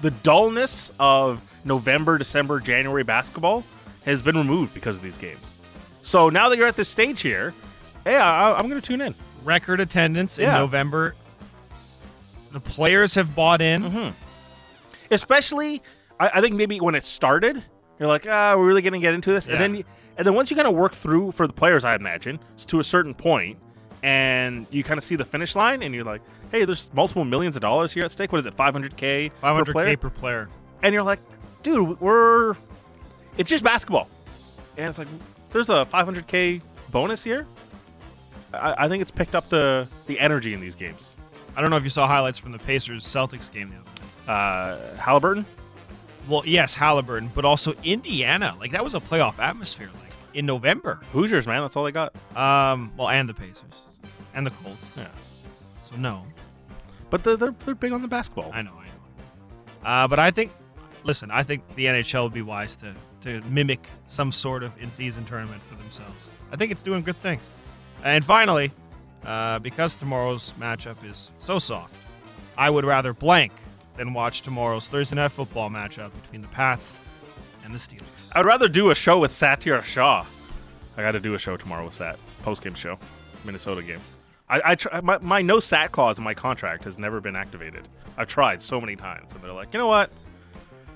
the 0.00 0.10
dullness 0.10 0.92
of 0.98 1.42
November, 1.64 2.16
December, 2.16 2.58
January 2.58 3.04
basketball 3.04 3.62
has 4.06 4.22
been 4.22 4.36
removed 4.36 4.72
because 4.72 4.96
of 4.96 5.02
these 5.02 5.18
games. 5.18 5.60
So 6.00 6.30
now 6.30 6.48
that 6.48 6.56
you're 6.56 6.66
at 6.66 6.76
this 6.76 6.88
stage 6.88 7.20
here, 7.20 7.52
hey, 8.04 8.16
I, 8.16 8.54
I'm 8.54 8.66
going 8.68 8.80
to 8.80 8.86
tune 8.86 9.02
in. 9.02 9.14
record 9.44 9.78
attendance 9.80 10.38
in 10.38 10.46
November. 10.46 11.14
The 12.52 12.60
players 12.60 13.14
have 13.14 13.34
bought 13.36 13.60
in. 13.60 13.82
Mm-hmm. 13.82 14.10
Especially, 15.10 15.82
I, 16.20 16.30
I 16.34 16.40
think 16.40 16.54
maybe 16.54 16.78
when 16.78 16.94
it 16.94 17.04
started, 17.04 17.64
you're 17.98 18.08
like, 18.08 18.26
ah, 18.28 18.54
we're 18.56 18.66
really 18.66 18.82
to 18.82 18.98
get 18.98 19.14
into 19.14 19.32
this, 19.32 19.48
and 19.48 19.58
then 19.58 19.84
and 20.16 20.26
then 20.26 20.34
once 20.34 20.50
you 20.50 20.56
kind 20.56 20.68
of 20.68 20.74
work 20.74 20.92
through 20.92 21.32
for 21.32 21.46
the 21.46 21.52
players, 21.52 21.84
I 21.84 21.96
imagine 21.96 22.38
to 22.66 22.78
a 22.78 22.84
certain 22.84 23.14
point, 23.14 23.58
and 24.02 24.66
you 24.70 24.84
kind 24.84 24.98
of 24.98 25.04
see 25.04 25.16
the 25.16 25.24
finish 25.24 25.56
line, 25.56 25.82
and 25.82 25.94
you're 25.94 26.04
like, 26.04 26.20
hey, 26.52 26.64
there's 26.64 26.90
multiple 26.92 27.24
millions 27.24 27.56
of 27.56 27.62
dollars 27.62 27.92
here 27.92 28.04
at 28.04 28.12
stake. 28.12 28.30
What 28.30 28.38
is 28.38 28.46
it, 28.46 28.56
500k, 28.56 29.30
per 29.30 29.36
500k 29.42 29.72
player? 29.72 29.96
per 29.96 30.10
player. 30.10 30.48
And 30.82 30.92
you're 30.92 31.02
like, 31.02 31.20
dude, 31.62 32.00
we're 32.00 32.54
it's 33.38 33.48
just 33.50 33.64
basketball, 33.64 34.08
and 34.76 34.88
it's 34.88 34.98
like 34.98 35.08
there's 35.50 35.70
a 35.70 35.86
500k 35.86 36.60
bonus 36.90 37.24
here. 37.24 37.46
I, 38.52 38.84
I 38.84 38.88
think 38.88 39.00
it's 39.00 39.10
picked 39.10 39.34
up 39.34 39.48
the 39.48 39.88
the 40.06 40.18
energy 40.20 40.52
in 40.52 40.60
these 40.60 40.74
games. 40.74 41.16
I 41.56 41.60
don't 41.60 41.70
know 41.70 41.76
if 41.76 41.84
you 41.84 41.90
saw 41.90 42.06
highlights 42.06 42.38
from 42.38 42.52
the 42.52 42.58
Pacers 42.58 43.04
Celtics 43.04 43.50
game 43.50 43.70
the 43.70 43.76
other 43.76 43.84
day. 43.96 44.02
Uh, 44.28 44.96
Halliburton, 44.96 45.44
Well, 46.30 46.42
yes, 46.46 46.76
Halliburton, 46.76 47.30
but 47.34 47.44
also 47.44 47.74
Indiana. 47.84 48.56
Like 48.58 48.72
that 48.72 48.84
was 48.84 48.94
a 48.94 49.00
playoff 49.00 49.38
atmosphere. 49.38 49.90
Like 50.00 50.10
in 50.34 50.46
November. 50.46 51.00
Hoosiers, 51.12 51.46
man, 51.46 51.62
that's 51.62 51.76
all 51.76 51.84
they 51.84 51.92
got. 51.92 52.14
Um, 52.36 52.92
well, 52.96 53.08
and 53.08 53.28
the 53.28 53.34
Pacers, 53.34 53.64
and 54.34 54.46
the 54.46 54.50
Colts. 54.50 54.94
Yeah. 54.96 55.08
So 55.82 55.96
no, 55.96 56.24
But 57.10 57.24
they're, 57.24 57.36
they're, 57.36 57.54
they're 57.64 57.74
big 57.74 57.92
on 57.92 58.02
the 58.02 58.08
basketball. 58.08 58.50
I 58.54 58.62
know, 58.62 58.72
I 58.72 58.84
know. 58.84 59.88
Uh, 59.88 60.08
but 60.08 60.18
I 60.18 60.30
think, 60.30 60.52
listen, 61.02 61.30
I 61.30 61.42
think 61.42 61.62
the 61.74 61.86
NHL 61.86 62.24
would 62.24 62.34
be 62.34 62.42
wise 62.42 62.76
to 62.76 62.94
to 63.22 63.42
mimic 63.42 63.86
some 64.06 64.32
sort 64.32 64.62
of 64.62 64.72
in-season 64.80 65.26
tournament 65.26 65.62
for 65.64 65.74
themselves. 65.74 66.30
I 66.52 66.56
think 66.56 66.72
it's 66.72 66.80
doing 66.80 67.02
good 67.02 67.20
things. 67.20 67.42
And 68.02 68.24
finally, 68.24 68.72
uh, 69.26 69.58
because 69.58 69.94
tomorrow's 69.94 70.54
matchup 70.54 71.04
is 71.04 71.34
so 71.36 71.58
soft, 71.58 71.94
I 72.56 72.70
would 72.70 72.86
rather 72.86 73.12
blank 73.12 73.52
than 74.00 74.14
watch 74.14 74.40
tomorrow's 74.40 74.88
Thursday 74.88 75.16
night 75.16 75.30
football 75.30 75.68
matchup 75.68 76.10
between 76.22 76.40
the 76.40 76.48
Pats 76.48 76.98
and 77.62 77.74
the 77.74 77.78
Steelers. 77.78 78.08
I'd 78.32 78.46
rather 78.46 78.66
do 78.66 78.88
a 78.88 78.94
show 78.94 79.18
with 79.18 79.30
Satiar 79.30 79.82
Shah. 79.84 80.24
I 80.96 81.02
got 81.02 81.10
to 81.12 81.20
do 81.20 81.34
a 81.34 81.38
show 81.38 81.58
tomorrow 81.58 81.84
with 81.84 81.92
Sat, 81.92 82.18
post 82.42 82.62
game 82.62 82.72
show, 82.72 82.98
Minnesota 83.44 83.82
game. 83.82 84.00
I, 84.48 84.62
I 84.64 84.74
tr- 84.76 84.88
my, 85.02 85.18
my 85.18 85.42
no 85.42 85.60
Sat 85.60 85.92
clause 85.92 86.16
in 86.16 86.24
my 86.24 86.32
contract 86.32 86.84
has 86.84 86.98
never 86.98 87.20
been 87.20 87.36
activated. 87.36 87.88
I've 88.16 88.26
tried 88.26 88.62
so 88.62 88.80
many 88.80 88.96
times, 88.96 89.34
and 89.34 89.42
they're 89.42 89.52
like, 89.52 89.72
you 89.74 89.78
know 89.78 89.86
what? 89.86 90.10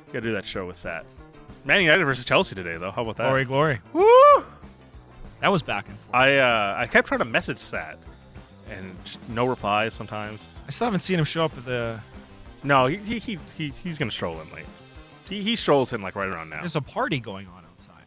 You 0.07 0.15
Got 0.15 0.21
to 0.21 0.29
do 0.29 0.33
that 0.33 0.47
show 0.47 0.67
with 0.67 0.77
Sat. 0.77 1.05
Man 1.67 1.83
United 1.83 2.07
versus 2.07 2.25
Chelsea 2.25 2.55
today, 2.55 2.79
though. 2.79 2.91
How 2.91 3.03
about 3.03 3.19
that? 3.19 3.25
Glory, 3.25 3.45
glory. 3.45 3.81
Woo! 3.93 4.47
That 5.43 5.49
was 5.49 5.61
back 5.61 5.89
and 5.89 5.99
forth. 5.99 6.15
I 6.15 6.39
uh, 6.39 6.75
I 6.79 6.87
kept 6.87 7.09
trying 7.09 7.19
to 7.19 7.27
message 7.27 7.59
Sat, 7.59 7.99
and 8.71 8.97
no 9.29 9.45
replies 9.45 9.93
sometimes. 9.93 10.63
I 10.67 10.71
still 10.71 10.87
haven't 10.87 11.01
seen 11.01 11.19
him 11.19 11.27
show 11.27 11.45
up 11.45 11.57
at 11.59 11.67
the. 11.67 12.01
No, 12.65 12.87
he, 12.87 12.97
he, 12.97 13.19
he, 13.19 13.39
he 13.57 13.69
he's 13.69 13.99
gonna 13.99 14.11
stroll 14.11 14.41
in 14.41 14.51
late. 14.53 14.65
He, 15.29 15.43
he 15.43 15.55
strolls 15.57 15.93
in 15.93 16.03
like 16.03 16.17
right 16.17 16.29
around 16.29 16.51
now. 16.51 16.61
There's 16.61 16.77
a 16.77 16.81
party 16.81 17.21
going 17.21 17.47
on 17.47 17.65
outside. 17.65 18.05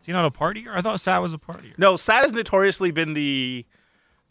Is 0.00 0.06
he 0.06 0.12
not 0.12 0.24
a 0.24 0.30
partier? 0.30 0.74
I 0.74 0.80
thought 0.82 1.00
Sat 1.00 1.18
was 1.22 1.32
a 1.32 1.38
partier. 1.38 1.78
No, 1.78 1.96
Sat 1.96 2.24
has 2.24 2.32
notoriously 2.32 2.90
been 2.90 3.14
the 3.14 3.64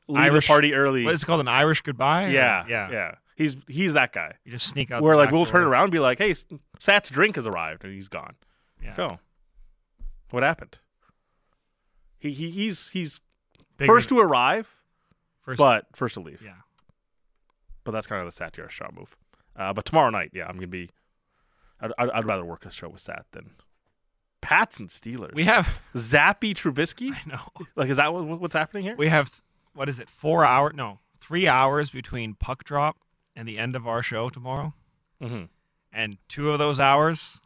leave 0.08 0.22
Irish- 0.24 0.46
the 0.48 0.52
party 0.52 0.74
early. 0.74 1.04
What 1.04 1.14
is 1.14 1.24
it 1.24 1.26
called? 1.26 1.42
An 1.42 1.48
Irish 1.48 1.82
goodbye? 1.82 2.26
Or- 2.26 2.32
yeah, 2.32 2.66
yeah, 2.68 2.92
yeah. 2.92 3.16
He's 3.36 3.58
he's 3.68 3.94
that 3.94 4.14
guy. 4.14 4.34
You 4.46 4.52
just 4.52 4.68
sneak 4.68 4.92
out. 4.92 5.02
Where 5.02 5.16
the 5.16 5.24
like 5.24 5.32
we'll 5.32 5.46
door. 5.46 5.52
turn 5.54 5.64
around 5.64 5.86
and 5.86 5.92
be 5.92 6.00
like, 6.00 6.20
"Hey, 6.20 6.36
Sat's 6.80 7.10
drink 7.10 7.36
has 7.38 7.48
arrived," 7.48 7.84
and 7.84 7.92
he's 7.94 8.08
gone. 8.08 8.36
Yeah. 8.84 8.96
Go. 8.96 9.20
What 10.30 10.44
happened? 10.44 10.78
He, 12.20 12.32
he 12.32 12.50
he's 12.52 12.90
he's 12.90 13.22
Bigger- 13.78 13.92
first 13.92 14.10
to 14.10 14.20
arrive, 14.20 14.82
first, 15.42 15.58
but 15.58 15.86
first 15.96 16.14
to 16.16 16.20
leave. 16.22 16.42
yeah. 16.44 16.52
But 17.84 17.92
that's 17.92 18.08
kind 18.08 18.26
of 18.26 18.34
the 18.34 18.44
Satiar 18.44 18.70
Shah 18.70 18.90
move. 18.94 19.16
Uh, 19.56 19.74
but 19.74 19.86
tomorrow 19.86 20.10
night, 20.10 20.32
yeah, 20.34 20.46
I'm 20.48 20.56
gonna 20.56 20.68
be. 20.68 20.90
I'd, 21.82 21.92
I'd, 21.98 22.10
I'd 22.10 22.26
rather 22.26 22.46
work 22.46 22.66
a 22.66 22.72
show 22.72 22.90
with 22.90 23.02
Sat 23.02 23.26
than 23.32 23.52
Pats 24.42 24.80
and 24.80 24.90
Steelers. 24.90 25.36
We 25.36 25.44
have. 25.44 25.82
Zappe 25.96 26.54
Trubisky. 26.56 27.12
I 27.12 27.30
know. 27.30 27.66
Like, 27.76 27.90
is 27.90 27.98
that 27.98 28.14
what, 28.14 28.40
what's 28.40 28.56
happening 28.56 28.84
here? 28.84 28.96
We 28.98 29.08
have. 29.10 29.42
What 29.74 29.90
is 29.90 30.00
it? 30.00 30.10
Four 30.10 30.46
hour? 30.46 30.72
No, 30.74 31.00
three 31.20 31.48
hours 31.48 31.90
between 31.90 32.36
puck 32.36 32.64
drop 32.64 32.98
and 33.36 33.48
the 33.48 33.58
end 33.58 33.76
of 33.76 33.88
our 33.88 34.04
show 34.04 34.30
tomorrow, 34.30 34.74
hmm 35.22 35.44
and 35.96 36.18
two 36.28 36.50
of 36.50 36.58
those 36.58 36.80
hours 36.80 37.40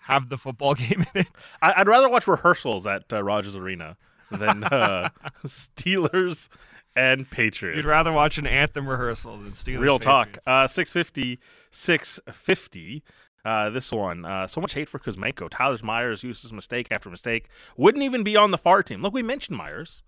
have 0.00 0.28
the 0.28 0.36
football 0.38 0.74
game 0.74 1.06
in 1.14 1.20
it. 1.22 1.28
I, 1.62 1.74
I'd 1.76 1.88
rather 1.88 2.08
watch 2.08 2.26
rehearsals 2.26 2.86
at 2.86 3.12
uh, 3.12 3.22
Rogers 3.22 3.54
Arena 3.56 3.96
than 4.30 4.64
uh, 4.64 5.10
Steelers 5.46 6.48
and 6.96 7.30
Patriots. 7.30 7.76
You'd 7.76 7.84
rather 7.84 8.12
watch 8.12 8.38
an 8.38 8.46
anthem 8.46 8.88
rehearsal 8.88 9.36
than 9.38 9.52
Steelers. 9.52 9.80
Real 9.80 9.98
talk. 9.98 10.38
Uh, 10.46 10.66
650, 10.66 11.38
650. 11.70 13.02
Uh, 13.44 13.70
this 13.70 13.92
one. 13.92 14.24
Uh, 14.24 14.46
so 14.46 14.60
much 14.60 14.74
hate 14.74 14.88
for 14.88 14.98
Kuzmenko. 14.98 15.48
Tyler 15.50 15.78
Myers 15.82 16.24
uses 16.24 16.52
mistake 16.52 16.88
after 16.90 17.08
mistake. 17.08 17.48
Wouldn't 17.76 18.02
even 18.02 18.24
be 18.24 18.36
on 18.36 18.50
the 18.50 18.58
far 18.58 18.82
team. 18.82 19.02
Look, 19.02 19.14
we 19.14 19.22
mentioned 19.22 19.56
Myers. 19.56 20.02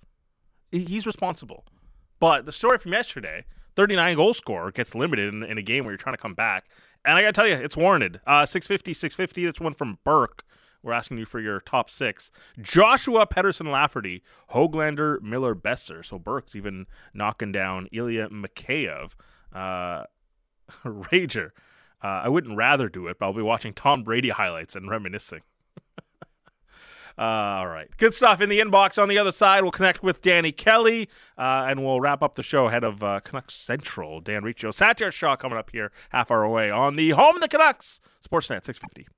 He's 0.72 1.06
responsible. 1.06 1.64
But 2.18 2.46
the 2.46 2.52
story 2.52 2.78
from 2.78 2.92
yesterday 2.92 3.44
39 3.76 4.16
goal 4.16 4.34
scorer 4.34 4.72
gets 4.72 4.94
limited 4.94 5.32
in, 5.32 5.44
in 5.44 5.56
a 5.56 5.62
game 5.62 5.84
where 5.84 5.92
you're 5.92 5.98
trying 5.98 6.16
to 6.16 6.20
come 6.20 6.34
back. 6.34 6.64
And 7.04 7.16
I 7.16 7.22
got 7.22 7.28
to 7.28 7.32
tell 7.32 7.46
you, 7.46 7.54
it's 7.54 7.76
warranted. 7.76 8.20
Uh, 8.26 8.44
650, 8.44 8.92
650. 8.92 9.44
That's 9.44 9.60
one 9.60 9.74
from 9.74 9.98
Burke. 10.04 10.42
We're 10.82 10.92
asking 10.92 11.18
you 11.18 11.26
for 11.26 11.40
your 11.40 11.60
top 11.60 11.90
six. 11.90 12.30
Joshua 12.60 13.26
Pettersson 13.26 13.70
Lafferty, 13.70 14.22
Hoglander, 14.52 15.20
Miller, 15.20 15.54
Boeser. 15.54 16.04
So 16.04 16.18
Burke's 16.18 16.54
even 16.54 16.86
knocking 17.12 17.52
down 17.52 17.88
Ilya 17.92 18.28
Mikheyev. 18.28 19.14
Uh, 19.52 20.04
Rager. 20.84 21.50
Uh, 22.02 22.22
I 22.24 22.28
wouldn't 22.28 22.56
rather 22.56 22.88
do 22.88 23.08
it, 23.08 23.18
but 23.18 23.26
I'll 23.26 23.32
be 23.32 23.42
watching 23.42 23.72
Tom 23.72 24.04
Brady 24.04 24.28
highlights 24.28 24.76
and 24.76 24.88
reminiscing. 24.88 25.40
uh, 27.18 27.22
all 27.22 27.66
right. 27.66 27.88
Good 27.96 28.14
stuff 28.14 28.40
in 28.40 28.48
the 28.48 28.60
inbox. 28.60 29.02
On 29.02 29.08
the 29.08 29.18
other 29.18 29.32
side, 29.32 29.62
we'll 29.62 29.72
connect 29.72 30.00
with 30.00 30.22
Danny 30.22 30.52
Kelly 30.52 31.08
uh, 31.36 31.66
and 31.68 31.84
we'll 31.84 32.00
wrap 32.00 32.22
up 32.22 32.36
the 32.36 32.44
show 32.44 32.68
ahead 32.68 32.84
of 32.84 33.02
uh, 33.02 33.18
Canucks 33.20 33.54
Central. 33.54 34.20
Dan 34.20 34.44
Riccio, 34.44 34.70
Satiar 34.70 35.10
Shah 35.10 35.34
coming 35.34 35.58
up 35.58 35.70
here 35.70 35.90
half 36.10 36.30
hour 36.30 36.44
away 36.44 36.70
on 36.70 36.94
the 36.94 37.10
home 37.10 37.34
of 37.34 37.42
the 37.42 37.48
Canucks, 37.48 37.98
Sportsnet 38.24 38.64
650. 38.64 39.08